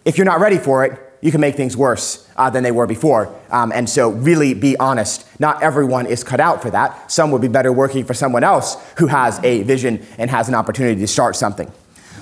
if 0.05 0.17
you're 0.19 0.25
not 0.25 0.41
ready 0.41 0.59
for 0.59 0.85
it, 0.85 1.01
you 1.21 1.31
can 1.31 1.41
make 1.41 1.55
things 1.55 1.75
worse 1.75 2.29
uh, 2.37 2.51
than 2.51 2.63
they 2.63 2.71
were 2.71 2.87
before. 2.87 3.35
Um, 3.51 3.73
and 3.73 3.89
so, 3.89 4.11
really 4.11 4.53
be 4.53 4.77
honest. 4.77 5.27
Not 5.41 5.63
everyone 5.63 6.05
is 6.07 6.23
cut 6.23 6.39
out 6.39 6.61
for 6.61 6.71
that. 6.71 7.11
Some 7.11 7.31
would 7.31 7.41
be 7.41 7.49
better 7.49 7.73
working 7.73 8.05
for 8.05 8.13
someone 8.13 8.45
else 8.45 8.77
who 8.99 9.07
has 9.07 9.43
a 9.43 9.63
vision 9.63 10.05
and 10.19 10.31
has 10.31 10.49
an 10.49 10.55
opportunity 10.55 11.01
to 11.01 11.07
start 11.07 11.35
something. 11.35 11.73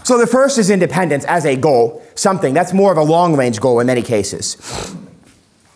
So, 0.05 0.19
the 0.19 0.27
first 0.27 0.57
is 0.57 0.71
independence 0.71 1.25
as 1.25 1.45
a 1.45 1.57
goal, 1.57 2.01
something 2.15 2.55
that's 2.55 2.73
more 2.73 2.93
of 2.93 2.99
a 2.99 3.03
long 3.03 3.37
range 3.37 3.61
goal 3.61 3.81
in 3.81 3.89
many 3.89 4.03
cases. 4.03 4.57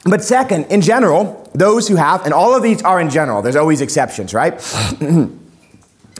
But 0.04 0.22
second, 0.22 0.66
in 0.66 0.80
general, 0.80 1.50
those 1.52 1.88
who 1.88 1.96
have, 1.96 2.24
and 2.24 2.32
all 2.32 2.54
of 2.54 2.62
these 2.62 2.80
are 2.82 3.00
in 3.00 3.10
general, 3.10 3.42
there's 3.42 3.56
always 3.56 3.80
exceptions, 3.80 4.32
right? 4.34 4.54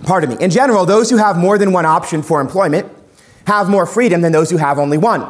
pardon 0.04 0.30
me, 0.30 0.36
in 0.40 0.50
general, 0.50 0.86
those 0.86 1.10
who 1.10 1.16
have 1.16 1.36
more 1.36 1.58
than 1.58 1.72
one 1.72 1.86
option 1.86 2.22
for 2.22 2.40
employment 2.40 2.90
have 3.46 3.68
more 3.68 3.86
freedom 3.86 4.20
than 4.20 4.32
those 4.32 4.50
who 4.50 4.56
have 4.56 4.78
only 4.78 4.98
one. 4.98 5.26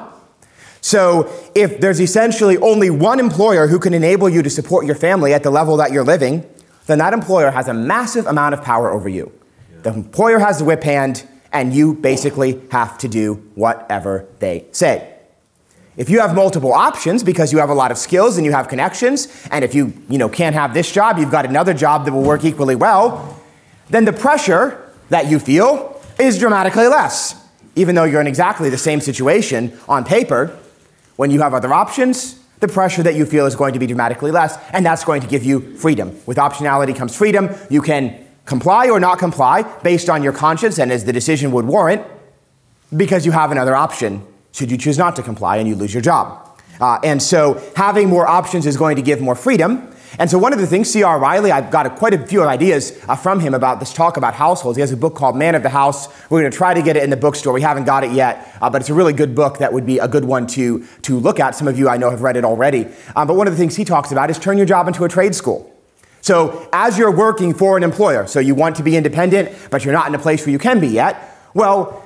So, 0.81 1.31
if 1.55 1.81
there's 1.81 2.01
essentially 2.01 2.57
only 2.59 2.91
one 2.91 3.19
employer 3.19 3.67
who 3.67 3.79
can 3.79 3.93
enable 3.93 4.29
you 4.29 4.43
to 4.43 4.51
support 4.51 4.87
your 4.87 4.95
family 4.95 5.35
at 5.35 5.43
the 5.43 5.51
level 5.51 5.77
that 5.79 5.91
you're 5.91 6.05
living, 6.05 6.49
then 6.87 6.99
that 6.99 7.13
employer 7.13 7.51
has 7.51 7.69
a 7.69 7.75
massive 7.75 8.27
amount 8.27 8.55
of 8.55 8.63
power 8.63 8.91
over 8.91 9.09
you. 9.09 9.33
The 9.83 9.93
employer 9.93 10.39
has 10.39 10.59
the 10.59 10.65
whip 10.65 10.85
hand, 10.85 11.27
and 11.53 11.75
you 11.75 11.95
basically 11.95 12.61
have 12.71 12.99
to 12.99 13.09
do 13.09 13.35
whatever 13.55 14.27
they 14.39 14.67
say. 14.73 15.13
If 15.97 16.11
you 16.11 16.21
have 16.21 16.35
multiple 16.35 16.73
options 16.73 17.23
because 17.23 17.53
you 17.53 17.59
have 17.59 17.71
a 17.71 17.75
lot 17.75 17.91
of 17.91 17.97
skills 17.97 18.37
and 18.37 18.45
you 18.45 18.53
have 18.53 18.69
connections, 18.69 19.29
and 19.51 19.65
if 19.65 19.75
you, 19.75 19.95
you 20.09 20.19
know, 20.19 20.29
can't 20.29 20.55
have 20.55 20.75
this 20.75 20.93
job, 20.93 21.19
you've 21.19 21.31
got 21.31 21.47
another 21.47 21.73
job 21.73 22.05
that 22.05 22.13
will 22.13 22.23
work 22.23 22.45
equally 22.45 22.77
well, 22.77 23.36
then 23.91 24.05
the 24.05 24.13
pressure 24.13 24.91
that 25.11 25.31
you 25.31 25.39
feel 25.39 26.01
is 26.19 26.39
dramatically 26.39 26.89
less. 26.89 27.35
even 27.77 27.95
though 27.95 28.05
you're 28.05 28.23
in 28.23 28.27
exactly 28.27 28.71
the 28.71 28.79
same 28.79 29.01
situation 29.01 29.79
on 29.87 30.03
paper, 30.03 30.59
when 31.17 31.31
you 31.31 31.41
have 31.41 31.55
other 31.55 31.73
options, 31.73 32.41
the 32.61 32.69
pressure 32.69 33.03
that 33.03 33.15
you 33.15 33.27
feel 33.27 33.45
is 33.45 33.55
going 33.55 33.75
to 33.75 33.79
be 33.79 33.87
dramatically 33.87 34.31
less, 34.31 34.59
and 34.73 34.85
that's 34.85 35.05
going 35.05 35.21
to 35.21 35.29
give 35.29 35.45
you 35.45 35.77
freedom. 35.77 36.19
With 36.25 36.39
optionality 36.39 36.97
comes 36.97 37.15
freedom. 37.15 37.51
You 37.69 37.83
can 37.83 38.27
comply 38.47 38.89
or 38.89 38.99
not 38.99 39.19
comply 39.19 39.63
based 39.83 40.09
on 40.09 40.23
your 40.23 40.33
conscience 40.33 40.79
and 40.79 40.91
as 40.91 41.05
the 41.05 41.13
decision 41.13 41.53
would 41.53 41.67
warrant, 41.67 42.03
because 42.97 43.27
you 43.27 43.33
have 43.33 43.53
another 43.53 43.77
option 43.77 44.27
should 44.53 44.71
you 44.71 44.79
choose 44.79 44.97
not 44.97 45.15
to 45.17 45.23
comply 45.23 45.59
and 45.59 45.69
you 45.69 45.75
lose 45.75 45.93
your 45.93 46.03
job. 46.03 46.59
Uh, 46.81 46.99
and 47.05 47.23
so 47.23 47.61
having 47.77 48.09
more 48.09 48.27
options 48.27 48.65
is 48.65 48.77
going 48.79 48.97
to 48.97 49.03
give 49.03 49.21
more 49.21 49.35
freedom. 49.35 49.95
And 50.19 50.31
so 50.31 50.39
one 50.39 50.53
of 50.53 50.59
the 50.59 50.67
things, 50.67 50.91
C.R. 50.91 51.19
Wiley, 51.19 51.53
I've 51.53 51.71
got 51.71 51.87
a, 51.87 51.91
quite 51.91 52.15
a 52.15 52.27
few 52.27 52.43
ideas 52.43 52.99
uh, 53.07 53.17
from 53.17 53.41
him 53.41 53.53
about 53.53 53.81
this 53.81 53.93
talk 53.93 54.17
about 54.17 54.35
households. 54.35 54.77
He 54.77 54.81
has 54.81 54.93
a 54.93 54.97
book 54.97 55.15
called 55.15 55.37
Man 55.37 55.55
of 55.55 55.63
the 55.63 55.69
House. 55.69 56.09
We're 56.31 56.41
going 56.41 56.51
to 56.51 56.57
try 56.57 56.73
to 56.73 56.83
get 56.83 56.97
it 56.97 57.03
in 57.03 57.11
the 57.11 57.17
bookstore. 57.17 57.53
We 57.53 57.61
haven't 57.61 57.85
got 57.85 58.03
it 58.03 58.13
yet, 58.13 58.57
uh, 58.63 58.71
but 58.71 58.81
it's 58.81 58.89
a 58.91 58.95
really 58.95 59.13
good 59.13 59.35
book 59.35 59.59
that 59.59 59.73
would 59.73 59.85
be 59.85 59.99
a 59.99 60.09
good 60.09 60.25
one 60.25 60.47
to, 60.49 60.87
to 61.03 61.19
look 61.19 61.39
at. 61.39 61.55
Some 61.55 61.69
of 61.69 61.79
you 61.79 61.89
I 61.89 61.99
know 61.99 62.11
have 62.11 62.23
read 62.23 62.37
it 62.37 62.45
already. 62.45 62.87
Um, 63.15 63.27
but 63.27 63.35
one 63.35 63.47
of 63.47 63.53
the 63.53 63.59
things 63.59 63.77
he 63.77 63.85
talks 63.85 64.11
about 64.11 64.31
is 64.31 64.39
turn 64.39 64.57
your 64.57 64.67
job 64.67 64.89
into 64.89 65.05
a 65.05 65.09
trade 65.09 65.35
school. 65.35 65.73
So 66.23 66.69
as 66.73 66.99
you're 66.99 67.15
working 67.15 67.55
for 67.55 67.77
an 67.77 67.83
employer, 67.83 68.27
so 68.27 68.41
you 68.41 68.55
want 68.55 68.77
to 68.77 68.83
be 68.83 68.97
independent, 68.97 69.57
but 69.71 69.85
you're 69.85 69.95
not 69.95 70.09
in 70.09 70.15
a 70.15 70.19
place 70.19 70.45
where 70.45 70.51
you 70.51 70.59
can 70.59 70.81
be 70.81 70.89
yet, 70.89 71.39
well, 71.55 72.03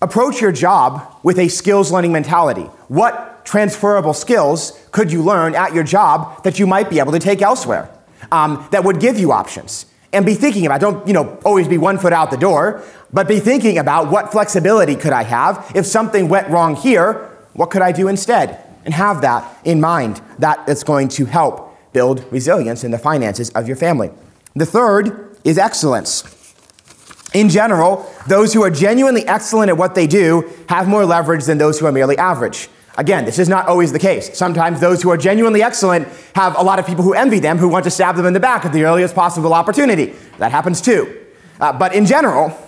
approach 0.00 0.40
your 0.40 0.52
job 0.52 1.14
with 1.22 1.38
a 1.38 1.48
skills 1.48 1.92
learning 1.92 2.12
mentality. 2.12 2.62
What 2.88 3.37
transferable 3.48 4.12
skills 4.12 4.78
could 4.90 5.10
you 5.10 5.22
learn 5.22 5.54
at 5.54 5.72
your 5.72 5.82
job 5.82 6.44
that 6.44 6.58
you 6.58 6.66
might 6.66 6.90
be 6.90 6.98
able 6.98 7.12
to 7.12 7.18
take 7.18 7.40
elsewhere 7.40 7.88
um, 8.30 8.68
that 8.72 8.84
would 8.84 9.00
give 9.00 9.18
you 9.18 9.32
options? 9.32 9.86
And 10.12 10.24
be 10.26 10.34
thinking 10.34 10.66
about, 10.66 10.80
don't, 10.80 11.06
you 11.06 11.14
know, 11.14 11.38
always 11.44 11.66
be 11.66 11.78
one 11.78 11.98
foot 11.98 12.12
out 12.12 12.30
the 12.30 12.36
door, 12.36 12.82
but 13.12 13.26
be 13.26 13.40
thinking 13.40 13.78
about 13.78 14.10
what 14.10 14.32
flexibility 14.32 14.96
could 14.96 15.12
I 15.12 15.22
have? 15.22 15.72
If 15.74 15.86
something 15.86 16.28
went 16.28 16.48
wrong 16.48 16.76
here, 16.76 17.24
what 17.54 17.70
could 17.70 17.82
I 17.82 17.92
do 17.92 18.08
instead? 18.08 18.62
And 18.84 18.92
have 18.92 19.22
that 19.22 19.58
in 19.64 19.80
mind. 19.80 20.20
That 20.38 20.68
is 20.68 20.84
going 20.84 21.08
to 21.08 21.24
help 21.24 21.74
build 21.92 22.30
resilience 22.30 22.84
in 22.84 22.90
the 22.90 22.98
finances 22.98 23.50
of 23.50 23.66
your 23.66 23.76
family. 23.76 24.10
The 24.54 24.66
third 24.66 25.36
is 25.44 25.58
excellence. 25.58 26.24
In 27.34 27.48
general, 27.48 28.10
those 28.26 28.54
who 28.54 28.62
are 28.62 28.70
genuinely 28.70 29.26
excellent 29.26 29.68
at 29.68 29.76
what 29.76 29.94
they 29.94 30.06
do 30.06 30.50
have 30.68 30.88
more 30.88 31.04
leverage 31.04 31.44
than 31.44 31.58
those 31.58 31.78
who 31.78 31.86
are 31.86 31.92
merely 31.92 32.16
average. 32.16 32.68
Again, 32.98 33.24
this 33.24 33.38
is 33.38 33.48
not 33.48 33.68
always 33.68 33.92
the 33.92 33.98
case. 34.00 34.36
Sometimes 34.36 34.80
those 34.80 35.00
who 35.00 35.10
are 35.10 35.16
genuinely 35.16 35.62
excellent 35.62 36.08
have 36.34 36.58
a 36.58 36.62
lot 36.62 36.80
of 36.80 36.86
people 36.86 37.04
who 37.04 37.14
envy 37.14 37.38
them 37.38 37.56
who 37.56 37.68
want 37.68 37.84
to 37.84 37.92
stab 37.92 38.16
them 38.16 38.26
in 38.26 38.32
the 38.32 38.40
back 38.40 38.64
at 38.64 38.72
the 38.72 38.82
earliest 38.82 39.14
possible 39.14 39.54
opportunity. 39.54 40.14
That 40.38 40.50
happens 40.50 40.80
too. 40.80 41.16
Uh, 41.60 41.72
but 41.72 41.94
in 41.94 42.06
general, 42.06 42.58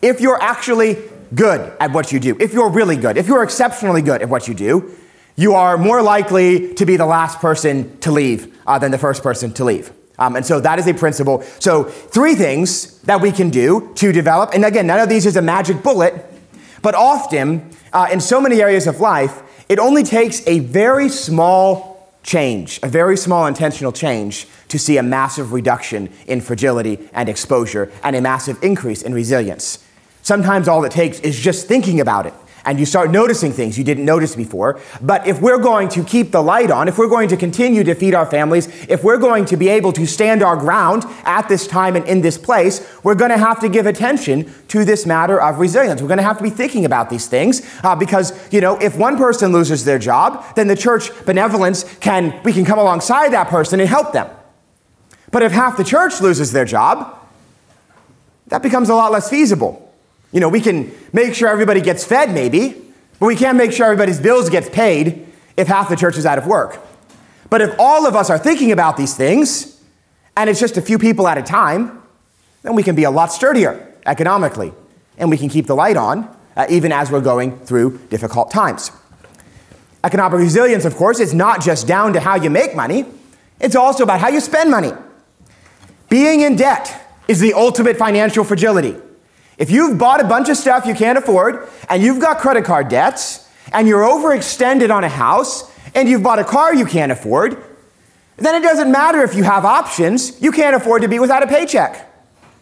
if 0.00 0.20
you're 0.20 0.40
actually 0.40 1.02
good 1.34 1.72
at 1.80 1.90
what 1.90 2.12
you 2.12 2.20
do, 2.20 2.36
if 2.38 2.52
you're 2.52 2.70
really 2.70 2.96
good, 2.96 3.16
if 3.16 3.26
you're 3.26 3.42
exceptionally 3.42 4.00
good 4.00 4.22
at 4.22 4.28
what 4.28 4.46
you 4.46 4.54
do, 4.54 4.96
you 5.34 5.54
are 5.54 5.76
more 5.76 6.02
likely 6.02 6.72
to 6.74 6.86
be 6.86 6.96
the 6.96 7.06
last 7.06 7.40
person 7.40 7.98
to 7.98 8.12
leave 8.12 8.56
uh, 8.68 8.78
than 8.78 8.92
the 8.92 8.98
first 8.98 9.24
person 9.24 9.52
to 9.54 9.64
leave. 9.64 9.92
Um, 10.20 10.36
and 10.36 10.46
so 10.46 10.60
that 10.60 10.78
is 10.78 10.86
a 10.86 10.94
principle. 10.94 11.42
So, 11.58 11.82
three 11.82 12.36
things 12.36 13.00
that 13.00 13.20
we 13.20 13.32
can 13.32 13.50
do 13.50 13.92
to 13.96 14.12
develop, 14.12 14.54
and 14.54 14.64
again, 14.64 14.86
none 14.86 15.00
of 15.00 15.08
these 15.08 15.26
is 15.26 15.36
a 15.36 15.42
magic 15.42 15.82
bullet, 15.82 16.24
but 16.82 16.94
often 16.94 17.68
uh, 17.92 18.06
in 18.12 18.20
so 18.20 18.40
many 18.40 18.62
areas 18.62 18.86
of 18.86 19.00
life, 19.00 19.42
it 19.68 19.78
only 19.78 20.02
takes 20.02 20.46
a 20.46 20.60
very 20.60 21.08
small 21.08 22.12
change, 22.22 22.80
a 22.82 22.88
very 22.88 23.16
small 23.16 23.46
intentional 23.46 23.92
change, 23.92 24.46
to 24.68 24.78
see 24.78 24.96
a 24.96 25.02
massive 25.02 25.52
reduction 25.52 26.10
in 26.26 26.40
fragility 26.40 26.98
and 27.12 27.28
exposure 27.28 27.92
and 28.02 28.16
a 28.16 28.20
massive 28.20 28.62
increase 28.62 29.02
in 29.02 29.14
resilience. 29.14 29.84
Sometimes 30.22 30.68
all 30.68 30.84
it 30.84 30.92
takes 30.92 31.20
is 31.20 31.38
just 31.38 31.68
thinking 31.68 32.00
about 32.00 32.26
it 32.26 32.34
and 32.64 32.78
you 32.78 32.86
start 32.86 33.10
noticing 33.10 33.52
things 33.52 33.76
you 33.76 33.84
didn't 33.84 34.04
notice 34.04 34.34
before. 34.34 34.80
But 35.00 35.26
if 35.26 35.40
we're 35.40 35.58
going 35.58 35.88
to 35.90 36.04
keep 36.04 36.30
the 36.30 36.42
light 36.42 36.70
on, 36.70 36.88
if 36.88 36.98
we're 36.98 37.08
going 37.08 37.28
to 37.28 37.36
continue 37.36 37.84
to 37.84 37.94
feed 37.94 38.14
our 38.14 38.26
families, 38.26 38.68
if 38.88 39.04
we're 39.04 39.18
going 39.18 39.44
to 39.46 39.56
be 39.56 39.68
able 39.68 39.92
to 39.92 40.06
stand 40.06 40.42
our 40.42 40.56
ground 40.56 41.04
at 41.24 41.48
this 41.48 41.66
time 41.66 41.96
and 41.96 42.06
in 42.06 42.22
this 42.22 42.38
place, 42.38 42.86
we're 43.02 43.14
going 43.14 43.30
to 43.30 43.38
have 43.38 43.60
to 43.60 43.68
give 43.68 43.86
attention 43.86 44.52
to 44.68 44.84
this 44.84 45.06
matter 45.06 45.40
of 45.40 45.58
resilience. 45.58 46.00
We're 46.00 46.08
going 46.08 46.18
to 46.18 46.24
have 46.24 46.38
to 46.38 46.42
be 46.42 46.50
thinking 46.50 46.84
about 46.84 47.10
these 47.10 47.26
things 47.26 47.62
uh, 47.82 47.94
because, 47.94 48.32
you 48.52 48.60
know, 48.60 48.76
if 48.78 48.96
one 48.96 49.16
person 49.16 49.52
loses 49.52 49.84
their 49.84 49.98
job, 49.98 50.44
then 50.56 50.68
the 50.68 50.76
church 50.76 51.10
benevolence 51.26 51.84
can, 51.98 52.40
we 52.44 52.52
can 52.52 52.64
come 52.64 52.78
alongside 52.78 53.30
that 53.30 53.48
person 53.48 53.80
and 53.80 53.88
help 53.88 54.12
them. 54.12 54.28
But 55.30 55.42
if 55.42 55.52
half 55.52 55.76
the 55.76 55.84
church 55.84 56.20
loses 56.20 56.52
their 56.52 56.64
job, 56.64 57.18
that 58.48 58.62
becomes 58.62 58.88
a 58.88 58.94
lot 58.94 59.10
less 59.10 59.28
feasible. 59.28 59.83
You 60.34 60.40
know, 60.40 60.48
we 60.48 60.60
can 60.60 60.92
make 61.12 61.32
sure 61.32 61.48
everybody 61.48 61.80
gets 61.80 62.04
fed, 62.04 62.34
maybe, 62.34 62.82
but 63.20 63.26
we 63.26 63.36
can't 63.36 63.56
make 63.56 63.70
sure 63.70 63.86
everybody's 63.86 64.20
bills 64.20 64.50
gets 64.50 64.68
paid 64.68 65.26
if 65.56 65.68
half 65.68 65.88
the 65.88 65.94
church 65.94 66.18
is 66.18 66.26
out 66.26 66.38
of 66.38 66.46
work. 66.46 66.80
But 67.50 67.60
if 67.60 67.74
all 67.78 68.04
of 68.04 68.16
us 68.16 68.30
are 68.30 68.38
thinking 68.38 68.72
about 68.72 68.96
these 68.96 69.16
things, 69.16 69.80
and 70.36 70.50
it's 70.50 70.58
just 70.58 70.76
a 70.76 70.82
few 70.82 70.98
people 70.98 71.28
at 71.28 71.38
a 71.38 71.42
time, 71.42 72.02
then 72.62 72.74
we 72.74 72.82
can 72.82 72.96
be 72.96 73.04
a 73.04 73.12
lot 73.12 73.32
sturdier 73.32 73.94
economically, 74.06 74.72
and 75.16 75.30
we 75.30 75.38
can 75.38 75.48
keep 75.48 75.68
the 75.68 75.76
light 75.76 75.96
on 75.96 76.28
uh, 76.56 76.66
even 76.68 76.90
as 76.90 77.12
we're 77.12 77.20
going 77.20 77.56
through 77.60 77.98
difficult 78.10 78.50
times. 78.50 78.90
Economic 80.02 80.40
resilience, 80.40 80.84
of 80.84 80.96
course, 80.96 81.20
is 81.20 81.32
not 81.32 81.62
just 81.62 81.86
down 81.86 82.12
to 82.12 82.18
how 82.18 82.34
you 82.34 82.50
make 82.50 82.74
money, 82.74 83.06
it's 83.60 83.76
also 83.76 84.02
about 84.02 84.18
how 84.18 84.28
you 84.28 84.40
spend 84.40 84.68
money. 84.68 84.92
Being 86.08 86.40
in 86.40 86.56
debt 86.56 87.08
is 87.28 87.38
the 87.38 87.54
ultimate 87.54 87.96
financial 87.96 88.42
fragility. 88.42 88.96
If 89.58 89.70
you've 89.70 89.98
bought 89.98 90.20
a 90.20 90.24
bunch 90.24 90.48
of 90.48 90.56
stuff 90.56 90.86
you 90.86 90.94
can't 90.94 91.18
afford, 91.18 91.68
and 91.88 92.02
you've 92.02 92.20
got 92.20 92.38
credit 92.38 92.64
card 92.64 92.88
debts, 92.88 93.48
and 93.72 93.86
you're 93.86 94.02
overextended 94.02 94.94
on 94.94 95.04
a 95.04 95.08
house, 95.08 95.70
and 95.94 96.08
you've 96.08 96.22
bought 96.22 96.38
a 96.38 96.44
car 96.44 96.74
you 96.74 96.86
can't 96.86 97.12
afford, 97.12 97.62
then 98.36 98.60
it 98.60 98.64
doesn't 98.64 98.90
matter 98.90 99.22
if 99.22 99.34
you 99.34 99.44
have 99.44 99.64
options. 99.64 100.40
You 100.42 100.50
can't 100.50 100.74
afford 100.74 101.02
to 101.02 101.08
be 101.08 101.18
without 101.18 101.42
a 101.42 101.46
paycheck. 101.46 102.10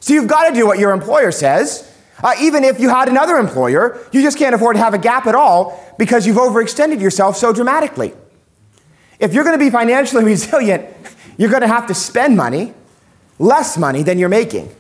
So 0.01 0.13
you've 0.13 0.29
got 0.29 0.49
to 0.49 0.55
do 0.55 0.67
what 0.67 0.79
your 0.79 0.93
employer 0.93 1.33
says. 1.33 1.89
Uh, 2.23 2.35
even 2.41 2.63
if 2.63 2.79
you 2.79 2.89
had 2.89 3.09
another 3.09 3.37
employer, 3.37 3.99
you 4.13 4.23
just 4.23 4.39
can't 4.39 4.55
afford 4.55 4.77
to 4.77 4.83
have 4.83 4.95
a 4.95 4.99
gap 4.99 5.27
at 5.27 5.35
all 5.35 5.95
because 5.99 6.27
you've 6.27 6.37
overextended 6.37 7.01
yourself 7.01 7.37
so 7.37 7.53
dramatically. 7.53 8.13
If 9.19 9.33
you're 9.33 9.45
going 9.45 9.59
to 9.59 9.65
be 9.65 9.71
financially 9.71 10.25
resilient, 10.35 10.87
you're 11.37 11.51
going 11.51 11.63
to 11.63 11.69
have 11.69 11.87
to 11.87 11.95
spend 11.95 12.37
money, 12.37 12.75
less 13.39 13.79
money 13.79 14.03
than 14.03 14.19
you're 14.19 14.29
making. 14.29 14.75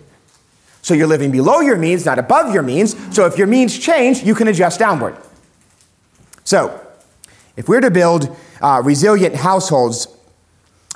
So 0.83 0.95
you're 0.95 1.07
living 1.07 1.31
below 1.31 1.61
your 1.61 1.79
means, 1.79 2.05
not 2.05 2.19
above 2.19 2.53
your 2.53 2.63
means. 2.63 2.97
So 3.15 3.25
if 3.25 3.39
your 3.39 3.47
means 3.47 3.79
change, 3.79 4.23
you 4.23 4.35
can 4.35 4.49
adjust 4.49 4.79
downward. 4.79 5.17
So, 6.45 6.81
if 7.57 7.69
we're 7.69 7.81
to 7.81 7.91
build 7.91 8.35
uh, 8.61 8.83
resilient 8.85 9.37
households, 9.37 10.09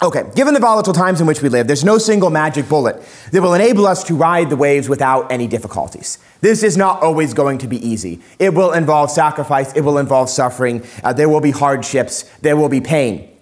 okay, 0.03 0.25
given 0.35 0.55
the 0.55 0.61
volatile 0.61 0.93
times 0.93 1.21
in 1.21 1.27
which 1.27 1.41
we 1.41 1.49
live, 1.49 1.69
there's 1.69 1.85
no 1.85 1.99
single 1.99 2.31
magic 2.31 2.69
bullet 2.69 3.01
that 3.31 3.41
will 3.43 3.55
enable 3.55 3.87
us 3.87 4.03
to 4.05 4.17
ride 4.17 4.51
the 4.51 4.57
waves 4.57 4.89
without 4.89 5.31
any 5.31 5.47
difficulties. 5.47 6.19
This 6.41 6.63
is 6.65 6.77
not 6.77 7.03
always 7.03 7.33
going 7.33 7.59
to 7.59 7.69
be 7.69 7.87
easy. 7.87 8.21
It 8.39 8.55
will 8.55 8.73
involve 8.73 9.11
sacrifice, 9.11 9.73
it 9.75 9.83
will 9.83 9.99
involve 9.99 10.31
suffering, 10.31 10.85
uh, 11.05 11.13
there 11.13 11.29
will 11.29 11.41
be 11.41 11.53
hardships, 11.53 12.25
there 12.41 12.57
will 12.57 12.69
be 12.69 12.81
pain. 12.81 13.36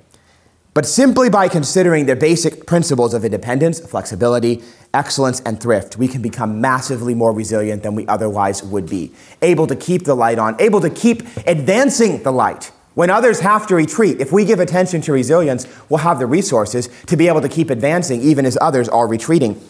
But 0.75 0.87
simply 0.87 1.31
by 1.31 1.47
considering 1.47 2.07
the 2.07 2.17
basic 2.17 2.67
principles 2.67 3.15
of 3.15 3.25
independence, 3.25 3.79
flexibility, 3.79 4.61
excellence, 4.93 5.41
and 5.43 5.61
thrift, 5.61 5.97
we 5.97 6.09
can 6.09 6.21
become 6.21 6.61
massively 6.61 7.15
more 7.15 7.33
resilient 7.33 7.85
than 7.85 7.95
we 7.95 8.05
otherwise 8.09 8.61
would 8.65 8.91
be. 8.91 9.13
Able 9.41 9.69
to 9.69 9.77
keep 9.77 10.03
the 10.03 10.17
light 10.17 10.41
on, 10.41 10.61
able 10.61 10.81
to 10.81 10.91
keep 10.91 11.23
advancing 11.47 12.25
the 12.25 12.33
light. 12.33 12.73
When 12.95 13.09
others 13.09 13.39
have 13.41 13.69
to 13.69 13.77
retreat, 13.77 14.21
if 14.21 14.33
we 14.33 14.45
give 14.45 14.59
attention 14.59 15.01
to 15.03 15.13
resilience, 15.13 15.67
we'll 15.89 15.99
have 15.99 16.19
the 16.19 16.27
resources 16.27 16.89
to 17.07 17.17
be 17.17 17.29
able 17.29 17.41
to 17.41 17.49
keep 17.49 17.71
advancing 17.71 18.21
even 18.21 18.45
as 18.45 18.59
others 18.61 18.89
are 18.89 19.07
retreating, 19.07 19.61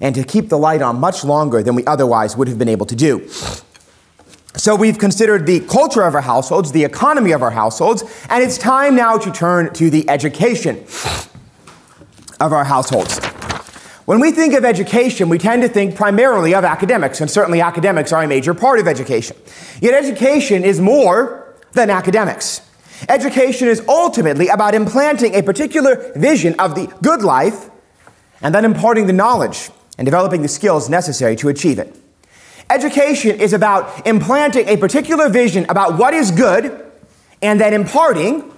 and 0.00 0.14
to 0.14 0.22
keep 0.22 0.50
the 0.50 0.58
light 0.58 0.82
on 0.82 1.00
much 1.00 1.24
longer 1.24 1.64
than 1.64 1.74
we 1.74 1.84
otherwise 1.84 2.36
would 2.36 2.46
have 2.46 2.58
been 2.58 2.68
able 2.68 2.86
to 2.86 2.96
do. 2.96 3.28
So 4.54 4.74
we've 4.74 4.98
considered 4.98 5.46
the 5.46 5.60
culture 5.60 6.02
of 6.02 6.14
our 6.14 6.20
households, 6.20 6.72
the 6.72 6.84
economy 6.84 7.32
of 7.32 7.42
our 7.42 7.50
households, 7.50 8.02
and 8.28 8.42
it's 8.42 8.58
time 8.58 8.96
now 8.96 9.16
to 9.16 9.30
turn 9.30 9.72
to 9.74 9.90
the 9.90 10.08
education 10.08 10.78
of 12.40 12.52
our 12.52 12.64
households. 12.64 13.18
When 14.04 14.20
we 14.20 14.30
think 14.30 14.54
of 14.54 14.64
education, 14.64 15.28
we 15.28 15.38
tend 15.38 15.62
to 15.62 15.68
think 15.68 15.94
primarily 15.94 16.54
of 16.54 16.64
academics, 16.64 17.20
and 17.20 17.30
certainly 17.30 17.60
academics 17.60 18.10
are 18.10 18.22
a 18.22 18.26
major 18.26 18.54
part 18.54 18.80
of 18.80 18.88
education. 18.88 19.36
Yet 19.80 19.92
education 19.92 20.64
is 20.64 20.80
more 20.80 21.54
than 21.72 21.90
academics. 21.90 22.62
Education 23.08 23.68
is 23.68 23.82
ultimately 23.86 24.48
about 24.48 24.74
implanting 24.74 25.34
a 25.34 25.42
particular 25.42 26.10
vision 26.16 26.58
of 26.58 26.74
the 26.74 26.86
good 27.02 27.22
life 27.22 27.70
and 28.40 28.54
then 28.54 28.64
imparting 28.64 29.06
the 29.06 29.12
knowledge 29.12 29.70
and 29.98 30.04
developing 30.04 30.42
the 30.42 30.48
skills 30.48 30.88
necessary 30.88 31.36
to 31.36 31.48
achieve 31.48 31.78
it. 31.78 31.94
Education 32.70 33.40
is 33.40 33.52
about 33.52 34.06
implanting 34.06 34.68
a 34.68 34.76
particular 34.76 35.28
vision 35.28 35.64
about 35.68 35.98
what 35.98 36.12
is 36.12 36.30
good 36.30 36.84
and 37.40 37.60
then 37.60 37.72
imparting 37.72 38.52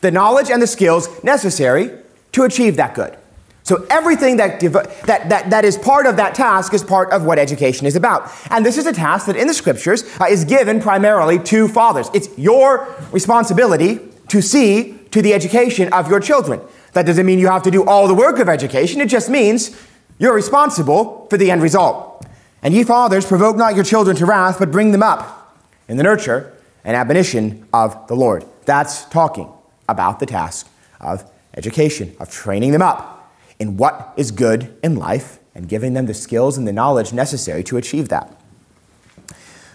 the 0.00 0.10
knowledge 0.10 0.50
and 0.50 0.60
the 0.60 0.66
skills 0.66 1.22
necessary 1.22 1.90
to 2.32 2.42
achieve 2.42 2.76
that 2.76 2.94
good. 2.94 3.16
So 3.62 3.86
everything 3.88 4.36
that, 4.36 4.60
that, 4.60 5.28
that, 5.28 5.50
that 5.50 5.64
is 5.64 5.78
part 5.78 6.04
of 6.04 6.16
that 6.18 6.34
task 6.34 6.74
is 6.74 6.82
part 6.82 7.10
of 7.12 7.24
what 7.24 7.38
education 7.38 7.86
is 7.86 7.96
about. 7.96 8.30
And 8.50 8.66
this 8.66 8.76
is 8.76 8.86
a 8.86 8.92
task 8.92 9.26
that 9.26 9.36
in 9.36 9.46
the 9.46 9.54
scriptures 9.54 10.04
uh, 10.20 10.26
is 10.28 10.44
given 10.44 10.80
primarily 10.80 11.38
to 11.44 11.68
fathers. 11.68 12.10
It's 12.12 12.28
your 12.36 12.94
responsibility 13.10 14.00
to 14.28 14.42
see 14.42 14.98
to 15.12 15.22
the 15.22 15.32
education 15.32 15.90
of 15.94 16.10
your 16.10 16.20
children. 16.20 16.60
That 16.92 17.06
doesn't 17.06 17.24
mean 17.24 17.38
you 17.38 17.46
have 17.46 17.62
to 17.62 17.70
do 17.70 17.84
all 17.84 18.06
the 18.06 18.14
work 18.14 18.38
of 18.38 18.50
education. 18.50 19.00
It 19.00 19.08
just 19.08 19.30
means 19.30 19.74
you're 20.18 20.34
responsible 20.34 21.26
for 21.30 21.38
the 21.38 21.50
end 21.50 21.62
result. 21.62 22.23
And 22.64 22.72
ye 22.72 22.82
fathers, 22.82 23.26
provoke 23.26 23.56
not 23.56 23.74
your 23.74 23.84
children 23.84 24.16
to 24.16 24.24
wrath, 24.24 24.58
but 24.58 24.72
bring 24.72 24.90
them 24.92 25.02
up 25.02 25.54
in 25.86 25.98
the 25.98 26.02
nurture 26.02 26.54
and 26.82 26.96
admonition 26.96 27.68
of 27.74 28.06
the 28.08 28.16
Lord. 28.16 28.44
That's 28.64 29.04
talking 29.04 29.52
about 29.86 30.18
the 30.18 30.24
task 30.24 30.66
of 30.98 31.30
education, 31.54 32.16
of 32.18 32.30
training 32.30 32.72
them 32.72 32.80
up 32.80 33.30
in 33.58 33.76
what 33.76 34.14
is 34.16 34.30
good 34.30 34.76
in 34.82 34.96
life 34.96 35.38
and 35.54 35.68
giving 35.68 35.92
them 35.92 36.06
the 36.06 36.14
skills 36.14 36.56
and 36.56 36.66
the 36.66 36.72
knowledge 36.72 37.12
necessary 37.12 37.62
to 37.64 37.76
achieve 37.76 38.08
that. 38.08 38.34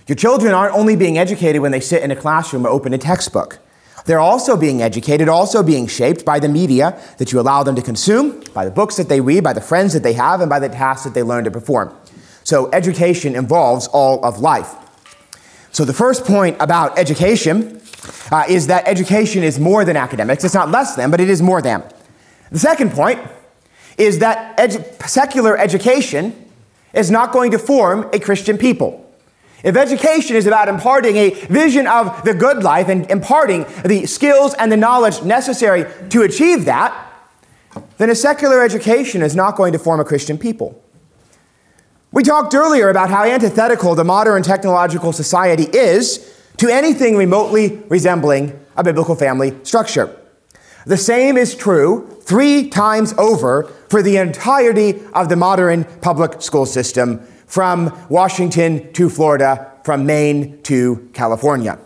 Your 0.08 0.16
children 0.16 0.56
aren't 0.56 0.74
only 0.74 0.96
being 0.96 1.20
educated 1.20 1.62
when 1.62 1.72
they 1.72 1.80
sit 1.80 2.02
in 2.02 2.10
a 2.10 2.16
classroom 2.16 2.66
or 2.66 2.70
open 2.70 2.92
a 2.94 2.98
textbook. 2.98 3.60
They're 4.06 4.20
also 4.20 4.58
being 4.58 4.82
educated, 4.82 5.30
also 5.30 5.62
being 5.62 5.86
shaped 5.86 6.26
by 6.26 6.40
the 6.40 6.50
media 6.50 7.00
that 7.20 7.32
you 7.32 7.40
allow 7.40 7.62
them 7.62 7.76
to 7.76 7.82
consume, 7.84 8.40
by 8.56 8.66
the 8.66 8.72
books 8.72 8.98
that 8.98 9.08
they 9.08 9.22
read, 9.22 9.44
by 9.44 9.54
the 9.54 9.62
friends 9.62 9.94
that 9.94 10.02
they 10.02 10.14
have, 10.14 10.42
and 10.42 10.50
by 10.50 10.58
the 10.58 10.70
tasks 10.70 11.04
that 11.04 11.14
they 11.14 11.22
learn 11.22 11.44
to 11.44 11.52
perform. 11.52 11.96
So, 12.50 12.68
education 12.74 13.36
involves 13.36 13.86
all 13.90 14.26
of 14.26 14.40
life. 14.40 14.74
So, 15.72 15.86
the 15.86 15.94
first 15.94 16.26
point 16.26 16.58
about 16.60 16.98
education 16.98 17.80
uh, 18.32 18.46
is 18.50 18.66
that 18.66 18.88
education 18.88 19.44
is 19.44 19.60
more 19.60 19.86
than 19.86 19.96
academics. 19.96 20.44
It's 20.44 20.56
not 20.56 20.72
less 20.72 20.96
than, 20.96 21.12
but 21.12 21.22
it 21.22 21.30
is 21.30 21.44
more 21.44 21.62
than. 21.62 21.84
The 22.52 22.58
second 22.58 22.92
point 22.92 23.20
is 24.00 24.18
that 24.18 24.58
edu- 24.58 25.08
secular 25.08 25.60
education 25.60 26.50
is 26.92 27.12
not 27.12 27.34
going 27.34 27.52
to 27.52 27.60
form 27.60 28.10
a 28.14 28.20
Christian 28.20 28.58
people. 28.58 29.08
If 29.64 29.78
education 29.78 30.36
is 30.36 30.48
about 30.48 30.70
imparting 30.70 31.18
a 31.18 31.30
vision 31.52 31.86
of 31.86 32.24
the 32.24 32.34
good 32.34 32.64
life 32.64 32.90
and 32.90 33.06
imparting 33.12 33.68
the 33.86 34.08
skills 34.08 34.56
and 34.56 34.72
the 34.72 34.78
knowledge 34.78 35.22
necessary 35.22 35.86
to 36.10 36.24
achieve 36.24 36.66
that, 36.66 36.92
then 38.00 38.10
a 38.10 38.16
secular 38.16 38.64
education 38.64 39.22
is 39.22 39.36
not 39.36 39.56
going 39.56 39.72
to 39.74 39.78
form 39.78 40.00
a 40.00 40.04
Christian 40.04 40.40
people. 40.40 40.84
We 42.12 42.24
talked 42.24 42.56
earlier 42.56 42.90
about 42.90 43.12
how 43.12 43.24
antithetical 43.24 43.94
the 43.94 44.04
modern 44.04 44.42
technological 44.42 45.14
society 45.14 45.66
is 45.66 46.36
to 46.58 46.68
anything 46.68 47.16
remotely 47.16 47.84
resembling 47.88 48.60
a 48.76 48.84
biblical 48.84 49.16
family 49.16 49.56
structure. 49.62 50.16
The 50.88 50.98
same 50.98 51.38
is 51.38 51.54
true 51.54 52.20
three 52.24 52.70
times 52.70 53.14
over 53.20 53.72
for 53.90 54.02
the 54.02 54.18
entirety 54.18 55.00
of 55.14 55.30
the 55.30 55.36
modern 55.36 55.84
public 56.02 56.42
school 56.42 56.66
system 56.66 57.20
from 57.46 57.96
Washington 58.10 58.92
to 58.94 59.08
Florida, 59.08 59.72
from 59.84 60.08
Maine 60.08 60.64
to 60.64 61.10
California. 61.14 61.78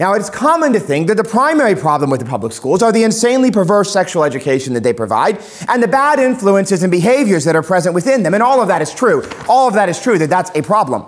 Now, 0.00 0.14
it's 0.14 0.30
common 0.30 0.72
to 0.72 0.80
think 0.80 1.08
that 1.08 1.18
the 1.18 1.24
primary 1.24 1.74
problem 1.74 2.08
with 2.08 2.20
the 2.20 2.26
public 2.26 2.54
schools 2.54 2.82
are 2.82 2.90
the 2.90 3.04
insanely 3.04 3.50
perverse 3.50 3.92
sexual 3.92 4.24
education 4.24 4.72
that 4.72 4.82
they 4.82 4.94
provide 4.94 5.38
and 5.68 5.82
the 5.82 5.88
bad 5.88 6.18
influences 6.18 6.82
and 6.82 6.90
behaviors 6.90 7.44
that 7.44 7.54
are 7.54 7.62
present 7.62 7.94
within 7.94 8.22
them. 8.22 8.32
And 8.32 8.42
all 8.42 8.62
of 8.62 8.68
that 8.68 8.80
is 8.80 8.94
true. 8.94 9.22
All 9.46 9.68
of 9.68 9.74
that 9.74 9.90
is 9.90 10.00
true, 10.00 10.16
that 10.16 10.30
that's 10.30 10.50
a 10.56 10.62
problem. 10.62 11.04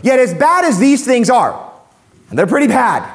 Yet, 0.00 0.20
as 0.20 0.32
bad 0.32 0.64
as 0.64 0.78
these 0.78 1.04
things 1.04 1.28
are, 1.28 1.72
and 2.30 2.38
they're 2.38 2.46
pretty 2.46 2.68
bad, 2.68 3.12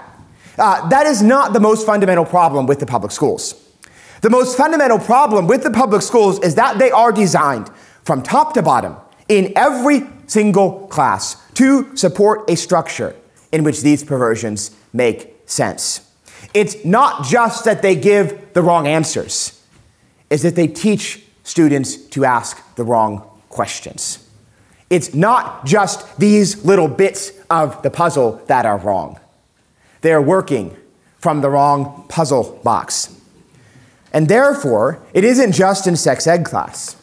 uh, 0.58 0.90
that 0.90 1.06
is 1.06 1.22
not 1.22 1.54
the 1.54 1.62
most 1.62 1.86
fundamental 1.86 2.26
problem 2.26 2.66
with 2.66 2.82
the 2.82 2.86
public 2.86 3.14
schools. 3.14 3.56
The 4.20 4.30
most 4.30 4.58
fundamental 4.58 5.00
problem 5.00 5.48
with 5.48 5.64
the 5.64 5.72
public 5.72 6.02
schools 6.02 6.40
is 6.40 6.56
that 6.56 6.78
they 6.78 6.92
are 6.92 7.14
designed 7.14 7.70
from 8.04 8.22
top 8.22 8.54
to 8.56 8.62
bottom 8.62 8.98
in 9.30 9.54
every 9.56 10.02
single 10.28 10.88
class 10.88 11.42
to 11.54 11.96
support 11.96 12.50
a 12.50 12.58
structure 12.58 13.16
in 13.54 13.64
which 13.64 13.82
these 13.82 14.04
perversions 14.04 14.72
make 14.94 15.42
sense. 15.46 16.02
It's 16.54 16.84
not 16.84 17.26
just 17.26 17.66
that 17.66 17.82
they 17.82 17.96
give 17.96 18.54
the 18.54 18.62
wrong 18.62 18.88
answers, 18.88 19.62
it's 20.30 20.44
that 20.44 20.56
they 20.56 20.68
teach 20.68 21.24
students 21.44 21.96
to 21.96 22.26
ask 22.26 22.76
the 22.76 22.84
wrong 22.84 23.28
questions. 23.50 24.28
It's 24.90 25.14
not 25.14 25.66
just 25.66 26.18
these 26.18 26.66
little 26.66 26.88
bits 26.88 27.32
of 27.50 27.82
the 27.82 27.90
puzzle 27.90 28.42
that 28.48 28.66
are 28.66 28.78
wrong. 28.78 29.20
They're 30.02 30.22
working 30.22 30.76
from 31.18 31.42
the 31.42 31.50
wrong 31.50 32.06
puzzle 32.10 32.60
box. 32.64 33.16
And 34.12 34.28
therefore, 34.28 35.02
it 35.14 35.24
isn't 35.24 35.54
just 35.54 35.88
in 35.88 35.96
sex 35.96 36.28
ed 36.28 36.44
class 36.44 36.98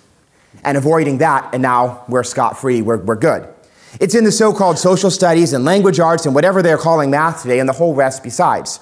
and 0.64 0.76
avoiding 0.76 1.18
that, 1.18 1.48
and 1.54 1.62
now 1.62 2.04
we're 2.08 2.24
scot 2.24 2.58
free, 2.58 2.82
we're, 2.82 2.98
we're 2.98 3.16
good. 3.16 3.48
It's 4.00 4.14
in 4.14 4.24
the 4.24 4.32
so 4.32 4.52
called 4.52 4.78
social 4.78 5.10
studies 5.10 5.52
and 5.52 5.64
language 5.64 5.98
arts 5.98 6.26
and 6.26 6.34
whatever 6.34 6.62
they're 6.62 6.78
calling 6.78 7.10
math 7.10 7.42
today, 7.42 7.58
and 7.58 7.68
the 7.68 7.72
whole 7.72 7.94
rest 7.94 8.22
besides. 8.22 8.80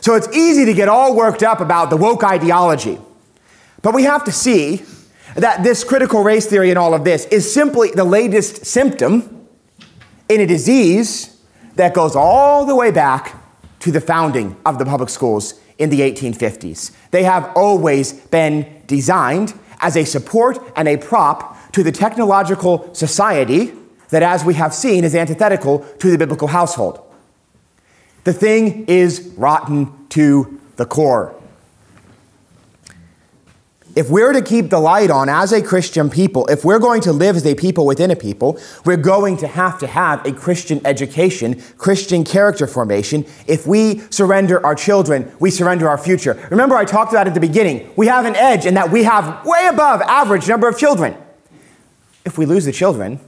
So 0.00 0.14
it's 0.14 0.28
easy 0.34 0.64
to 0.64 0.74
get 0.74 0.88
all 0.88 1.14
worked 1.14 1.42
up 1.42 1.60
about 1.60 1.90
the 1.90 1.96
woke 1.96 2.24
ideology. 2.24 2.98
But 3.82 3.94
we 3.94 4.04
have 4.04 4.24
to 4.24 4.32
see 4.32 4.82
that 5.34 5.62
this 5.62 5.84
critical 5.84 6.22
race 6.22 6.46
theory 6.46 6.70
and 6.70 6.78
all 6.78 6.94
of 6.94 7.04
this 7.04 7.26
is 7.26 7.52
simply 7.52 7.90
the 7.90 8.04
latest 8.04 8.64
symptom 8.64 9.46
in 10.28 10.40
a 10.40 10.46
disease 10.46 11.40
that 11.74 11.92
goes 11.92 12.16
all 12.16 12.64
the 12.64 12.74
way 12.74 12.90
back 12.90 13.42
to 13.80 13.90
the 13.90 14.00
founding 14.00 14.56
of 14.64 14.78
the 14.78 14.84
public 14.84 15.10
schools 15.10 15.60
in 15.76 15.90
the 15.90 16.00
1850s. 16.00 16.92
They 17.10 17.24
have 17.24 17.50
always 17.56 18.12
been 18.12 18.82
designed 18.86 19.52
as 19.80 19.96
a 19.96 20.04
support 20.04 20.58
and 20.76 20.88
a 20.88 20.96
prop 20.96 21.72
to 21.72 21.82
the 21.82 21.92
technological 21.92 22.94
society 22.94 23.72
that, 24.14 24.22
as 24.22 24.44
we 24.44 24.54
have 24.54 24.72
seen, 24.72 25.02
is 25.02 25.12
antithetical 25.12 25.80
to 25.98 26.08
the 26.08 26.16
biblical 26.16 26.46
household. 26.46 27.00
The 28.22 28.32
thing 28.32 28.86
is 28.86 29.34
rotten 29.36 30.06
to 30.10 30.60
the 30.76 30.86
core. 30.86 31.34
If 33.96 34.10
we're 34.10 34.32
to 34.32 34.42
keep 34.42 34.70
the 34.70 34.78
light 34.78 35.10
on 35.10 35.28
as 35.28 35.52
a 35.52 35.60
Christian 35.60 36.10
people, 36.10 36.46
if 36.46 36.64
we're 36.64 36.78
going 36.78 37.00
to 37.02 37.12
live 37.12 37.34
as 37.34 37.44
a 37.44 37.56
people 37.56 37.86
within 37.86 38.12
a 38.12 38.16
people, 38.16 38.58
we're 38.84 38.96
going 38.96 39.36
to 39.38 39.48
have 39.48 39.80
to 39.80 39.88
have 39.88 40.24
a 40.24 40.32
Christian 40.32 40.80
education, 40.84 41.60
Christian 41.76 42.22
character 42.22 42.68
formation. 42.68 43.24
If 43.48 43.66
we 43.66 43.98
surrender 44.10 44.64
our 44.64 44.76
children, 44.76 45.32
we 45.40 45.50
surrender 45.50 45.88
our 45.88 45.98
future. 45.98 46.34
Remember, 46.52 46.76
I 46.76 46.84
talked 46.84 47.12
about 47.12 47.26
at 47.26 47.34
the 47.34 47.40
beginning, 47.40 47.92
we 47.96 48.06
have 48.06 48.26
an 48.26 48.36
edge 48.36 48.64
in 48.64 48.74
that 48.74 48.92
we 48.92 49.02
have 49.02 49.44
way 49.44 49.66
above 49.66 50.02
average 50.02 50.48
number 50.48 50.68
of 50.68 50.78
children. 50.78 51.16
If 52.24 52.38
we 52.38 52.46
lose 52.46 52.64
the 52.64 52.72
children, 52.72 53.18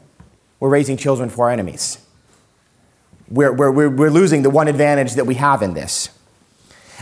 we're 0.61 0.69
raising 0.69 0.97
children 0.97 1.29
for 1.29 1.47
our 1.47 1.51
enemies. 1.51 1.99
We're, 3.29 3.53
we're, 3.53 3.90
we're 3.90 4.11
losing 4.11 4.42
the 4.42 4.51
one 4.51 4.69
advantage 4.69 5.14
that 5.14 5.27
we 5.27 5.35
have 5.35 5.62
in 5.62 5.75
this. 5.75 6.11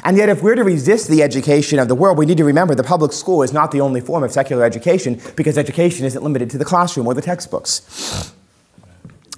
And 0.03 0.17
yet, 0.17 0.29
if 0.29 0.43
we're 0.43 0.57
to 0.57 0.65
resist 0.65 1.09
the 1.09 1.23
education 1.23 1.79
of 1.79 1.87
the 1.87 1.95
world, 1.95 2.19
we 2.19 2.27
need 2.27 2.39
to 2.39 2.45
remember 2.45 2.75
the 2.75 2.83
public 2.83 3.13
school 3.13 3.43
is 3.43 3.53
not 3.53 3.71
the 3.71 3.81
only 3.81 4.01
form 4.01 4.25
of 4.25 4.33
secular 4.33 4.65
education 4.65 5.21
because 5.37 5.57
education 5.57 6.05
isn't 6.05 6.23
limited 6.23 6.51
to 6.51 6.59
the 6.59 6.65
classroom 6.65 7.07
or 7.07 7.15
the 7.15 7.23
textbooks. 7.23 8.33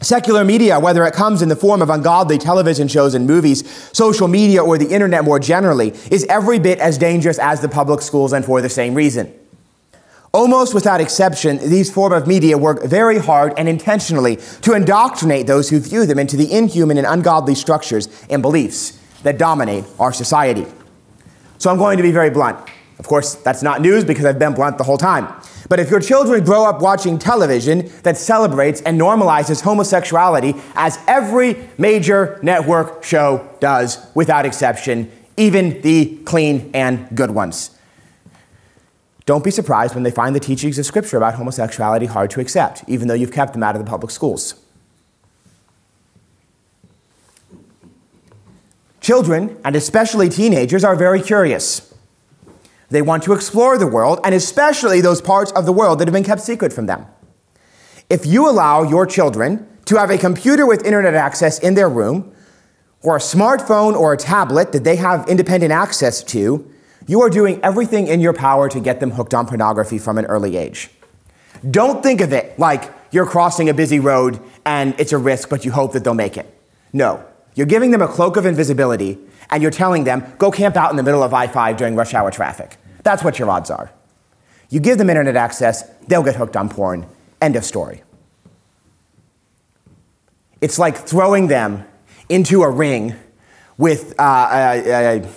Secular 0.00 0.44
media, 0.44 0.78
whether 0.78 1.04
it 1.04 1.14
comes 1.14 1.42
in 1.42 1.48
the 1.48 1.56
form 1.56 1.82
of 1.82 1.90
ungodly 1.90 2.38
television 2.38 2.86
shows 2.86 3.14
and 3.14 3.26
movies, 3.26 3.68
social 3.92 4.28
media, 4.28 4.62
or 4.62 4.78
the 4.78 4.88
internet 4.88 5.24
more 5.24 5.38
generally, 5.38 5.88
is 6.10 6.24
every 6.28 6.58
bit 6.58 6.78
as 6.78 6.96
dangerous 6.96 7.38
as 7.38 7.60
the 7.60 7.68
public 7.68 8.00
schools 8.00 8.32
and 8.32 8.44
for 8.44 8.60
the 8.60 8.68
same 8.68 8.94
reason. 8.94 9.32
Almost 10.36 10.74
without 10.74 11.00
exception, 11.00 11.56
these 11.70 11.90
form 11.90 12.12
of 12.12 12.26
media 12.26 12.58
work 12.58 12.84
very 12.84 13.16
hard 13.16 13.54
and 13.56 13.66
intentionally 13.66 14.36
to 14.60 14.74
indoctrinate 14.74 15.46
those 15.46 15.70
who 15.70 15.80
view 15.80 16.04
them 16.04 16.18
into 16.18 16.36
the 16.36 16.52
inhuman 16.52 16.98
and 16.98 17.06
ungodly 17.06 17.54
structures 17.54 18.06
and 18.28 18.42
beliefs 18.42 19.00
that 19.22 19.38
dominate 19.38 19.86
our 19.98 20.12
society. 20.12 20.66
So 21.56 21.70
I'm 21.70 21.78
going 21.78 21.96
to 21.96 22.02
be 22.02 22.12
very 22.12 22.28
blunt. 22.28 22.58
Of 22.98 23.06
course, 23.06 23.36
that's 23.36 23.62
not 23.62 23.80
news 23.80 24.04
because 24.04 24.26
I've 24.26 24.38
been 24.38 24.52
blunt 24.52 24.76
the 24.76 24.84
whole 24.84 24.98
time. 24.98 25.26
But 25.70 25.80
if 25.80 25.90
your 25.90 26.00
children 26.00 26.44
grow 26.44 26.66
up 26.66 26.82
watching 26.82 27.18
television 27.18 27.90
that 28.02 28.18
celebrates 28.18 28.82
and 28.82 29.00
normalizes 29.00 29.62
homosexuality, 29.62 30.60
as 30.74 30.98
every 31.08 31.56
major 31.78 32.38
network 32.42 33.02
show 33.02 33.48
does, 33.60 34.06
without 34.14 34.44
exception, 34.44 35.10
even 35.38 35.80
the 35.80 36.18
clean 36.26 36.70
and 36.74 37.08
good 37.16 37.30
ones, 37.30 37.70
don't 39.26 39.42
be 39.42 39.50
surprised 39.50 39.94
when 39.94 40.04
they 40.04 40.10
find 40.10 40.34
the 40.34 40.40
teachings 40.40 40.78
of 40.78 40.86
Scripture 40.86 41.16
about 41.16 41.34
homosexuality 41.34 42.06
hard 42.06 42.30
to 42.30 42.40
accept, 42.40 42.84
even 42.86 43.08
though 43.08 43.14
you've 43.14 43.32
kept 43.32 43.52
them 43.52 43.62
out 43.62 43.74
of 43.74 43.84
the 43.84 43.88
public 43.88 44.12
schools. 44.12 44.54
Children, 49.00 49.58
and 49.64 49.76
especially 49.76 50.28
teenagers, 50.28 50.84
are 50.84 50.96
very 50.96 51.20
curious. 51.20 51.92
They 52.88 53.02
want 53.02 53.24
to 53.24 53.32
explore 53.32 53.76
the 53.78 53.86
world, 53.86 54.20
and 54.24 54.32
especially 54.32 55.00
those 55.00 55.20
parts 55.20 55.50
of 55.52 55.66
the 55.66 55.72
world 55.72 55.98
that 55.98 56.06
have 56.06 56.14
been 56.14 56.24
kept 56.24 56.40
secret 56.40 56.72
from 56.72 56.86
them. 56.86 57.06
If 58.08 58.24
you 58.24 58.48
allow 58.48 58.84
your 58.84 59.06
children 59.06 59.68
to 59.86 59.96
have 59.96 60.10
a 60.10 60.18
computer 60.18 60.66
with 60.66 60.84
internet 60.84 61.14
access 61.14 61.58
in 61.58 61.74
their 61.74 61.88
room, 61.88 62.32
or 63.02 63.16
a 63.16 63.20
smartphone 63.20 63.94
or 63.94 64.12
a 64.12 64.16
tablet 64.16 64.72
that 64.72 64.84
they 64.84 64.96
have 64.96 65.28
independent 65.28 65.72
access 65.72 66.22
to, 66.24 66.72
You 67.06 67.22
are 67.22 67.30
doing 67.30 67.60
everything 67.62 68.08
in 68.08 68.20
your 68.20 68.32
power 68.32 68.68
to 68.68 68.80
get 68.80 68.98
them 69.00 69.12
hooked 69.12 69.32
on 69.32 69.46
pornography 69.46 69.98
from 69.98 70.18
an 70.18 70.24
early 70.26 70.56
age. 70.56 70.90
Don't 71.70 72.02
think 72.02 72.20
of 72.20 72.32
it 72.32 72.58
like 72.58 72.92
you're 73.12 73.26
crossing 73.26 73.68
a 73.68 73.74
busy 73.74 74.00
road 74.00 74.40
and 74.64 74.94
it's 74.98 75.12
a 75.12 75.18
risk, 75.18 75.48
but 75.48 75.64
you 75.64 75.70
hope 75.70 75.92
that 75.92 76.02
they'll 76.02 76.14
make 76.14 76.36
it. 76.36 76.52
No. 76.92 77.24
You're 77.54 77.66
giving 77.66 77.92
them 77.92 78.02
a 78.02 78.08
cloak 78.08 78.36
of 78.36 78.44
invisibility 78.44 79.18
and 79.50 79.62
you're 79.62 79.70
telling 79.70 80.04
them, 80.04 80.24
go 80.38 80.50
camp 80.50 80.76
out 80.76 80.90
in 80.90 80.96
the 80.96 81.02
middle 81.02 81.22
of 81.22 81.32
I 81.32 81.46
5 81.46 81.76
during 81.76 81.94
rush 81.94 82.12
hour 82.12 82.30
traffic. 82.30 82.76
That's 83.04 83.22
what 83.22 83.38
your 83.38 83.48
odds 83.50 83.70
are. 83.70 83.90
You 84.68 84.80
give 84.80 84.98
them 84.98 85.08
internet 85.08 85.36
access, 85.36 85.88
they'll 86.08 86.24
get 86.24 86.34
hooked 86.34 86.56
on 86.56 86.68
porn. 86.68 87.06
End 87.40 87.54
of 87.54 87.64
story. 87.64 88.02
It's 90.60 90.78
like 90.78 90.96
throwing 90.96 91.46
them 91.46 91.84
into 92.28 92.62
a 92.62 92.70
ring 92.70 93.14
with 93.78 94.18
uh, 94.18 94.22
uh, 94.22 95.22
uh, 95.24 95.28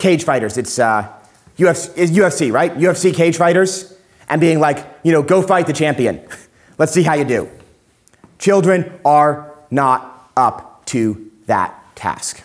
cage 0.00 0.24
fighters. 0.24 0.58
It's 0.58 0.78
UFC, 0.78 1.08
uh, 1.58 1.58
UFC, 1.58 2.52
right? 2.52 2.74
UFC 2.76 3.14
cage 3.14 3.36
fighters, 3.36 3.96
and 4.28 4.40
being 4.40 4.60
like, 4.60 4.86
you 5.02 5.12
know, 5.12 5.22
go 5.22 5.42
fight 5.42 5.66
the 5.66 5.72
champion. 5.72 6.20
Let's 6.78 6.92
see 6.92 7.02
how 7.02 7.14
you 7.14 7.24
do. 7.24 7.48
Children 8.38 8.98
are 9.04 9.54
not 9.70 10.30
up 10.36 10.86
to 10.86 11.30
that 11.46 11.74
task. 11.94 12.42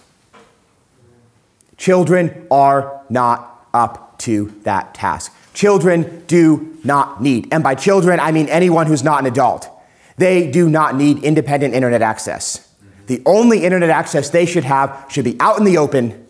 Children 1.77 2.47
are 2.51 3.01
not 3.09 3.67
up 3.73 4.17
to 4.19 4.53
that 4.63 4.93
task. 4.93 5.33
Children 5.53 6.23
do 6.27 6.77
not 6.83 7.21
need, 7.21 7.47
and 7.53 7.63
by 7.63 7.75
children, 7.75 8.19
I 8.19 8.31
mean 8.31 8.47
anyone 8.49 8.87
who's 8.87 9.03
not 9.03 9.19
an 9.21 9.25
adult, 9.25 9.69
they 10.17 10.51
do 10.51 10.69
not 10.69 10.95
need 10.95 11.23
independent 11.23 11.73
internet 11.73 12.01
access. 12.01 12.69
The 13.07 13.21
only 13.25 13.63
internet 13.63 13.89
access 13.89 14.29
they 14.29 14.45
should 14.45 14.63
have 14.63 15.05
should 15.09 15.25
be 15.25 15.37
out 15.39 15.57
in 15.57 15.63
the 15.63 15.77
open 15.77 16.24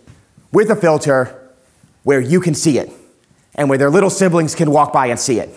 with 0.56 0.72
a 0.72 0.76
filter 0.76 1.52
where 2.04 2.22
you 2.22 2.39
can 2.39 2.56
see 2.56 2.80
it 2.80 2.89
and 3.56 3.68
where 3.68 3.78
their 3.78 3.89
little 3.89 4.10
siblings 4.10 4.56
can 4.56 4.72
walk 4.72 4.94
by 4.94 5.08
and 5.08 5.20
see 5.20 5.38
it. 5.38 5.50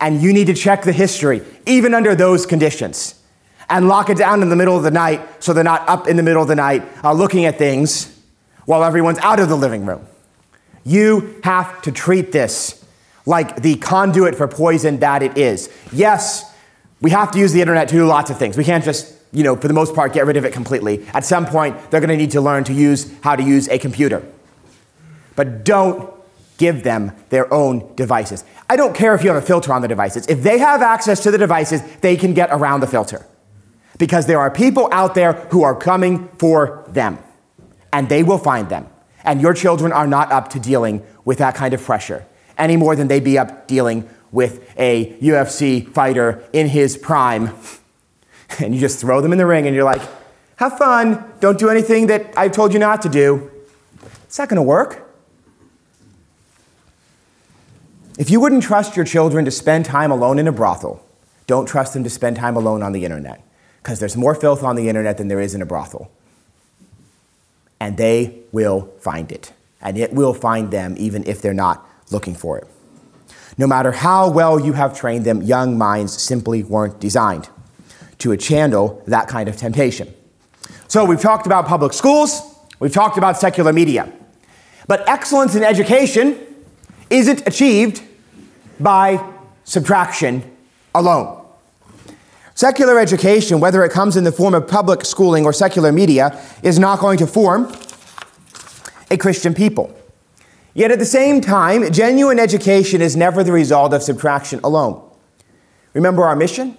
And 0.00 0.22
you 0.22 0.32
need 0.32 0.46
to 0.46 0.54
check 0.54 0.84
the 0.84 0.92
history, 0.92 1.42
even 1.66 1.92
under 1.92 2.14
those 2.14 2.46
conditions, 2.46 3.22
and 3.68 3.88
lock 3.88 4.08
it 4.08 4.16
down 4.16 4.40
in 4.40 4.48
the 4.48 4.56
middle 4.56 4.74
of 4.74 4.84
the 4.84 4.90
night 4.90 5.20
so 5.44 5.52
they're 5.52 5.62
not 5.62 5.86
up 5.86 6.08
in 6.08 6.16
the 6.16 6.22
middle 6.22 6.40
of 6.40 6.48
the 6.48 6.56
night 6.56 6.82
uh, 7.04 7.12
looking 7.12 7.44
at 7.44 7.58
things 7.58 8.18
while 8.64 8.82
everyone's 8.82 9.18
out 9.18 9.38
of 9.38 9.50
the 9.50 9.56
living 9.56 9.84
room. 9.84 10.06
You 10.82 11.38
have 11.44 11.82
to 11.82 11.92
treat 11.92 12.32
this 12.32 12.82
like 13.26 13.60
the 13.60 13.76
conduit 13.76 14.34
for 14.34 14.48
poison 14.48 15.00
that 15.00 15.22
it 15.22 15.36
is. 15.36 15.68
Yes, 15.92 16.50
we 17.02 17.10
have 17.10 17.32
to 17.32 17.38
use 17.38 17.52
the 17.52 17.60
internet 17.60 17.88
to 17.88 17.96
do 17.96 18.06
lots 18.06 18.30
of 18.30 18.38
things. 18.38 18.56
We 18.56 18.64
can't 18.64 18.82
just, 18.82 19.14
you 19.32 19.42
know, 19.42 19.56
for 19.56 19.68
the 19.68 19.74
most 19.74 19.94
part, 19.94 20.12
get 20.12 20.26
rid 20.26 20.36
of 20.36 20.44
it 20.44 20.52
completely. 20.52 21.06
At 21.14 21.24
some 21.24 21.46
point, 21.46 21.90
they're 21.90 22.00
going 22.00 22.10
to 22.10 22.16
need 22.16 22.32
to 22.32 22.40
learn 22.40 22.64
to 22.64 22.72
use 22.72 23.12
how 23.22 23.34
to 23.34 23.42
use 23.42 23.68
a 23.68 23.78
computer. 23.78 24.22
But 25.36 25.64
don't 25.64 26.12
give 26.58 26.82
them 26.82 27.12
their 27.30 27.52
own 27.52 27.94
devices. 27.96 28.44
I 28.68 28.76
don't 28.76 28.94
care 28.94 29.14
if 29.14 29.24
you 29.24 29.30
have 29.30 29.42
a 29.42 29.46
filter 29.46 29.72
on 29.72 29.82
the 29.82 29.88
devices. 29.88 30.26
If 30.28 30.42
they 30.42 30.58
have 30.58 30.82
access 30.82 31.22
to 31.22 31.30
the 31.30 31.38
devices, 31.38 31.82
they 32.00 32.16
can 32.16 32.34
get 32.34 32.50
around 32.52 32.80
the 32.80 32.86
filter. 32.86 33.26
Because 33.98 34.26
there 34.26 34.38
are 34.38 34.50
people 34.50 34.88
out 34.92 35.14
there 35.14 35.32
who 35.32 35.62
are 35.62 35.74
coming 35.74 36.28
for 36.38 36.84
them, 36.88 37.18
and 37.92 38.08
they 38.08 38.22
will 38.22 38.38
find 38.38 38.68
them. 38.68 38.86
And 39.24 39.40
your 39.40 39.54
children 39.54 39.92
are 39.92 40.06
not 40.06 40.30
up 40.30 40.50
to 40.50 40.60
dealing 40.60 41.04
with 41.24 41.38
that 41.38 41.54
kind 41.54 41.72
of 41.72 41.82
pressure 41.82 42.26
any 42.58 42.76
more 42.76 42.94
than 42.96 43.08
they'd 43.08 43.24
be 43.24 43.38
up 43.38 43.66
dealing 43.66 44.08
with 44.30 44.72
a 44.78 45.14
UFC 45.20 45.88
fighter 45.92 46.42
in 46.52 46.68
his 46.68 46.96
prime. 46.96 47.54
And 48.60 48.74
you 48.74 48.80
just 48.80 49.00
throw 49.00 49.20
them 49.20 49.32
in 49.32 49.38
the 49.38 49.46
ring 49.46 49.66
and 49.66 49.74
you're 49.74 49.84
like, 49.84 50.02
have 50.56 50.78
fun. 50.78 51.32
Don't 51.40 51.58
do 51.58 51.68
anything 51.68 52.06
that 52.08 52.32
I've 52.36 52.52
told 52.52 52.72
you 52.72 52.78
not 52.78 53.02
to 53.02 53.08
do. 53.08 53.50
It's 54.24 54.38
not 54.38 54.48
going 54.48 54.56
to 54.56 54.62
work. 54.62 55.08
If 58.18 58.30
you 58.30 58.40
wouldn't 58.40 58.62
trust 58.62 58.94
your 58.94 59.04
children 59.04 59.44
to 59.44 59.50
spend 59.50 59.86
time 59.86 60.10
alone 60.10 60.38
in 60.38 60.46
a 60.46 60.52
brothel, 60.52 61.04
don't 61.46 61.66
trust 61.66 61.94
them 61.94 62.04
to 62.04 62.10
spend 62.10 62.36
time 62.36 62.56
alone 62.56 62.82
on 62.82 62.92
the 62.92 63.04
internet 63.04 63.42
because 63.82 63.98
there's 63.98 64.16
more 64.16 64.34
filth 64.34 64.62
on 64.62 64.76
the 64.76 64.88
internet 64.88 65.18
than 65.18 65.28
there 65.28 65.40
is 65.40 65.54
in 65.54 65.62
a 65.62 65.66
brothel. 65.66 66.10
And 67.80 67.96
they 67.96 68.42
will 68.52 68.92
find 69.00 69.32
it. 69.32 69.52
And 69.80 69.98
it 69.98 70.12
will 70.12 70.34
find 70.34 70.70
them 70.70 70.94
even 70.98 71.26
if 71.26 71.42
they're 71.42 71.54
not 71.54 71.84
looking 72.10 72.34
for 72.34 72.58
it. 72.58 72.68
No 73.58 73.66
matter 73.66 73.92
how 73.92 74.30
well 74.30 74.60
you 74.60 74.74
have 74.74 74.96
trained 74.96 75.24
them, 75.24 75.42
young 75.42 75.76
minds 75.76 76.22
simply 76.22 76.62
weren't 76.62 77.00
designed 77.00 77.48
to 78.22 78.36
channel 78.36 79.02
that 79.06 79.28
kind 79.28 79.48
of 79.48 79.56
temptation. 79.56 80.12
So 80.88 81.04
we've 81.04 81.20
talked 81.20 81.46
about 81.46 81.66
public 81.66 81.92
schools, 81.92 82.40
we've 82.78 82.92
talked 82.92 83.18
about 83.18 83.36
secular 83.36 83.72
media. 83.72 84.12
But 84.86 85.08
excellence 85.08 85.54
in 85.54 85.62
education 85.62 86.38
isn't 87.10 87.46
achieved 87.46 88.02
by 88.78 89.24
subtraction 89.64 90.44
alone. 90.94 91.44
Secular 92.54 92.98
education, 92.98 93.60
whether 93.60 93.84
it 93.84 93.90
comes 93.92 94.16
in 94.16 94.24
the 94.24 94.32
form 94.32 94.54
of 94.54 94.68
public 94.68 95.04
schooling 95.04 95.44
or 95.44 95.52
secular 95.52 95.90
media, 95.90 96.38
is 96.62 96.78
not 96.78 96.98
going 96.98 97.18
to 97.18 97.26
form 97.26 97.74
a 99.10 99.16
Christian 99.16 99.54
people. 99.54 99.94
Yet 100.74 100.90
at 100.90 100.98
the 100.98 101.06
same 101.06 101.40
time, 101.40 101.90
genuine 101.92 102.38
education 102.38 103.02
is 103.02 103.16
never 103.16 103.42
the 103.42 103.52
result 103.52 103.92
of 103.92 104.02
subtraction 104.02 104.60
alone. 104.62 105.02
Remember 105.94 106.24
our 106.24 106.36
mission? 106.36 106.76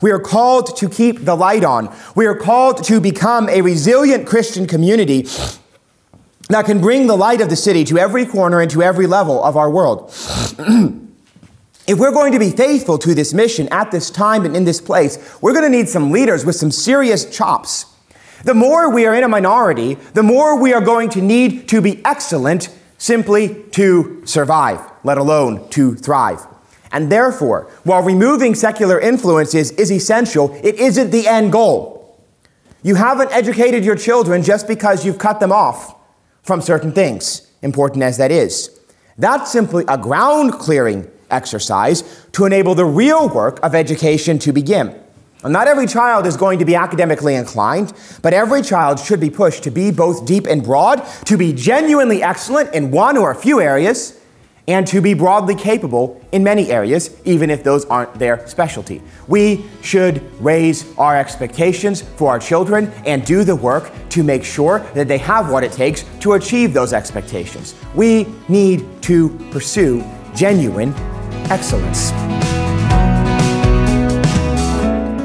We 0.00 0.12
are 0.12 0.20
called 0.20 0.76
to 0.76 0.88
keep 0.88 1.24
the 1.24 1.34
light 1.34 1.64
on. 1.64 1.94
We 2.14 2.26
are 2.26 2.36
called 2.36 2.84
to 2.84 3.00
become 3.00 3.48
a 3.48 3.62
resilient 3.62 4.26
Christian 4.26 4.66
community 4.66 5.26
that 6.48 6.64
can 6.64 6.80
bring 6.80 7.06
the 7.06 7.16
light 7.16 7.40
of 7.40 7.50
the 7.50 7.56
city 7.56 7.84
to 7.84 7.98
every 7.98 8.24
corner 8.24 8.60
and 8.60 8.70
to 8.70 8.82
every 8.82 9.06
level 9.06 9.42
of 9.42 9.56
our 9.56 9.70
world. 9.70 10.10
if 11.86 11.98
we're 11.98 12.12
going 12.12 12.32
to 12.32 12.38
be 12.38 12.50
faithful 12.50 12.98
to 12.98 13.14
this 13.14 13.34
mission 13.34 13.68
at 13.70 13.90
this 13.90 14.10
time 14.10 14.44
and 14.44 14.56
in 14.56 14.64
this 14.64 14.80
place, 14.80 15.36
we're 15.42 15.52
going 15.52 15.70
to 15.70 15.76
need 15.76 15.88
some 15.88 16.10
leaders 16.10 16.46
with 16.46 16.56
some 16.56 16.70
serious 16.70 17.28
chops. 17.28 17.86
The 18.44 18.54
more 18.54 18.90
we 18.90 19.04
are 19.04 19.14
in 19.14 19.24
a 19.24 19.28
minority, 19.28 19.94
the 20.14 20.22
more 20.22 20.60
we 20.60 20.72
are 20.72 20.80
going 20.80 21.10
to 21.10 21.20
need 21.20 21.68
to 21.70 21.80
be 21.80 22.02
excellent 22.04 22.68
simply 22.96 23.64
to 23.72 24.22
survive, 24.24 24.80
let 25.04 25.18
alone 25.18 25.68
to 25.70 25.94
thrive. 25.96 26.46
And 26.92 27.12
therefore, 27.12 27.70
while 27.84 28.02
removing 28.02 28.54
secular 28.54 28.98
influences 28.98 29.72
is 29.72 29.92
essential, 29.92 30.58
it 30.62 30.76
isn't 30.76 31.10
the 31.10 31.26
end 31.26 31.52
goal. 31.52 32.18
You 32.82 32.94
haven't 32.94 33.32
educated 33.32 33.84
your 33.84 33.96
children 33.96 34.42
just 34.42 34.68
because 34.68 35.04
you've 35.04 35.18
cut 35.18 35.40
them 35.40 35.52
off 35.52 35.96
from 36.42 36.60
certain 36.60 36.92
things, 36.92 37.50
important 37.62 38.02
as 38.02 38.16
that 38.18 38.30
is. 38.30 38.70
That's 39.18 39.50
simply 39.50 39.84
a 39.88 39.98
ground 39.98 40.54
clearing 40.54 41.10
exercise 41.30 42.26
to 42.32 42.46
enable 42.46 42.74
the 42.74 42.84
real 42.84 43.28
work 43.28 43.60
of 43.62 43.74
education 43.74 44.38
to 44.38 44.52
begin. 44.52 44.98
Not 45.44 45.68
every 45.68 45.86
child 45.86 46.26
is 46.26 46.36
going 46.36 46.58
to 46.58 46.64
be 46.64 46.74
academically 46.74 47.34
inclined, 47.34 47.92
but 48.22 48.32
every 48.32 48.62
child 48.62 48.98
should 48.98 49.20
be 49.20 49.30
pushed 49.30 49.62
to 49.64 49.70
be 49.70 49.92
both 49.92 50.26
deep 50.26 50.46
and 50.46 50.64
broad, 50.64 51.04
to 51.26 51.36
be 51.36 51.52
genuinely 51.52 52.22
excellent 52.22 52.74
in 52.74 52.90
one 52.90 53.16
or 53.16 53.30
a 53.30 53.36
few 53.36 53.60
areas, 53.60 54.17
and 54.68 54.86
to 54.86 55.00
be 55.00 55.14
broadly 55.14 55.54
capable 55.54 56.20
in 56.30 56.44
many 56.44 56.70
areas, 56.70 57.16
even 57.24 57.50
if 57.50 57.64
those 57.64 57.84
aren't 57.86 58.14
their 58.14 58.46
specialty. 58.46 59.02
We 59.26 59.64
should 59.82 60.22
raise 60.40 60.96
our 60.98 61.16
expectations 61.16 62.02
for 62.02 62.30
our 62.30 62.38
children 62.38 62.92
and 63.06 63.24
do 63.24 63.42
the 63.42 63.56
work 63.56 63.90
to 64.10 64.22
make 64.22 64.44
sure 64.44 64.80
that 64.94 65.08
they 65.08 65.18
have 65.18 65.50
what 65.50 65.64
it 65.64 65.72
takes 65.72 66.04
to 66.20 66.34
achieve 66.34 66.72
those 66.72 66.92
expectations. 66.92 67.74
We 67.94 68.26
need 68.48 69.02
to 69.02 69.30
pursue 69.50 70.04
genuine 70.36 70.92
excellence. 71.50 72.12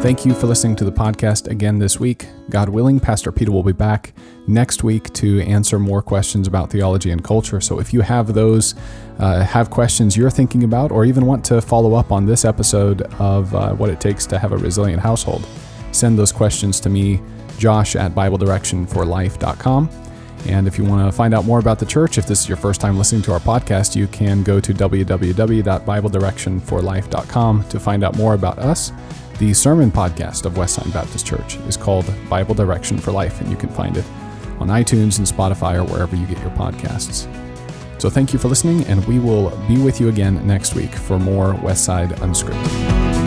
Thank 0.03 0.25
you 0.25 0.33
for 0.33 0.47
listening 0.47 0.75
to 0.77 0.83
the 0.83 0.91
podcast 0.91 1.47
again 1.47 1.79
this 1.79 1.97
week. 1.97 2.27
God 2.49 2.67
willing, 2.67 2.99
Pastor 2.99 3.31
Peter 3.31 3.53
will 3.53 3.63
be 3.63 3.71
back 3.71 4.13
next 4.47 4.83
week 4.83 5.13
to 5.13 5.39
answer 5.43 5.79
more 5.79 6.01
questions 6.01 6.45
about 6.45 6.69
theology 6.69 7.09
and 7.11 7.23
culture. 7.23 7.61
So 7.61 7.79
if 7.79 7.93
you 7.93 8.01
have 8.01 8.33
those, 8.33 8.75
uh, 9.19 9.43
have 9.43 9.69
questions 9.69 10.17
you're 10.17 10.29
thinking 10.29 10.63
about, 10.63 10.91
or 10.91 11.05
even 11.05 11.25
want 11.25 11.45
to 11.45 11.61
follow 11.61 11.93
up 11.93 12.11
on 12.11 12.25
this 12.25 12.43
episode 12.45 13.03
of 13.19 13.53
uh, 13.55 13.73
what 13.73 13.89
it 13.89 14.01
takes 14.01 14.25
to 14.27 14.39
have 14.39 14.51
a 14.51 14.57
resilient 14.57 15.01
household, 15.01 15.47
send 15.91 16.17
those 16.17 16.31
questions 16.31 16.79
to 16.81 16.89
me, 16.89 17.21
Josh 17.57 17.95
at 17.95 18.13
BibleDirectionForLife.com. 18.13 19.89
And 20.47 20.67
if 20.67 20.77
you 20.77 20.83
want 20.83 21.07
to 21.07 21.13
find 21.15 21.33
out 21.33 21.45
more 21.45 21.59
about 21.59 21.79
the 21.79 21.85
church, 21.85 22.17
if 22.17 22.27
this 22.27 22.41
is 22.41 22.49
your 22.49 22.57
first 22.57 22.81
time 22.81 22.97
listening 22.97 23.21
to 23.23 23.31
our 23.31 23.39
podcast, 23.39 23.95
you 23.95 24.07
can 24.07 24.43
go 24.43 24.59
to 24.59 24.73
www.BibleDirectionForLife.com 24.73 27.69
to 27.69 27.79
find 27.79 28.03
out 28.03 28.17
more 28.17 28.33
about 28.33 28.59
us 28.59 28.91
the 29.39 29.53
sermon 29.53 29.91
podcast 29.91 30.45
of 30.45 30.53
Westside 30.53 30.93
Baptist 30.93 31.25
Church 31.25 31.55
is 31.67 31.75
called 31.75 32.11
Bible 32.29 32.53
Direction 32.53 32.97
for 32.97 33.11
Life, 33.11 33.41
and 33.41 33.49
you 33.49 33.57
can 33.57 33.69
find 33.69 33.97
it 33.97 34.05
on 34.59 34.67
iTunes 34.67 35.17
and 35.17 35.27
Spotify 35.27 35.75
or 35.75 35.83
wherever 35.83 36.15
you 36.15 36.25
get 36.27 36.39
your 36.39 36.51
podcasts. 36.51 37.27
So 37.97 38.09
thank 38.09 38.33
you 38.33 38.39
for 38.39 38.49
listening, 38.49 38.83
and 38.85 39.05
we 39.05 39.19
will 39.19 39.49
be 39.67 39.77
with 39.77 40.01
you 40.01 40.09
again 40.09 40.45
next 40.45 40.75
week 40.75 40.93
for 40.93 41.17
more 41.17 41.53
Westside 41.53 42.09
Unscripted. 42.19 43.22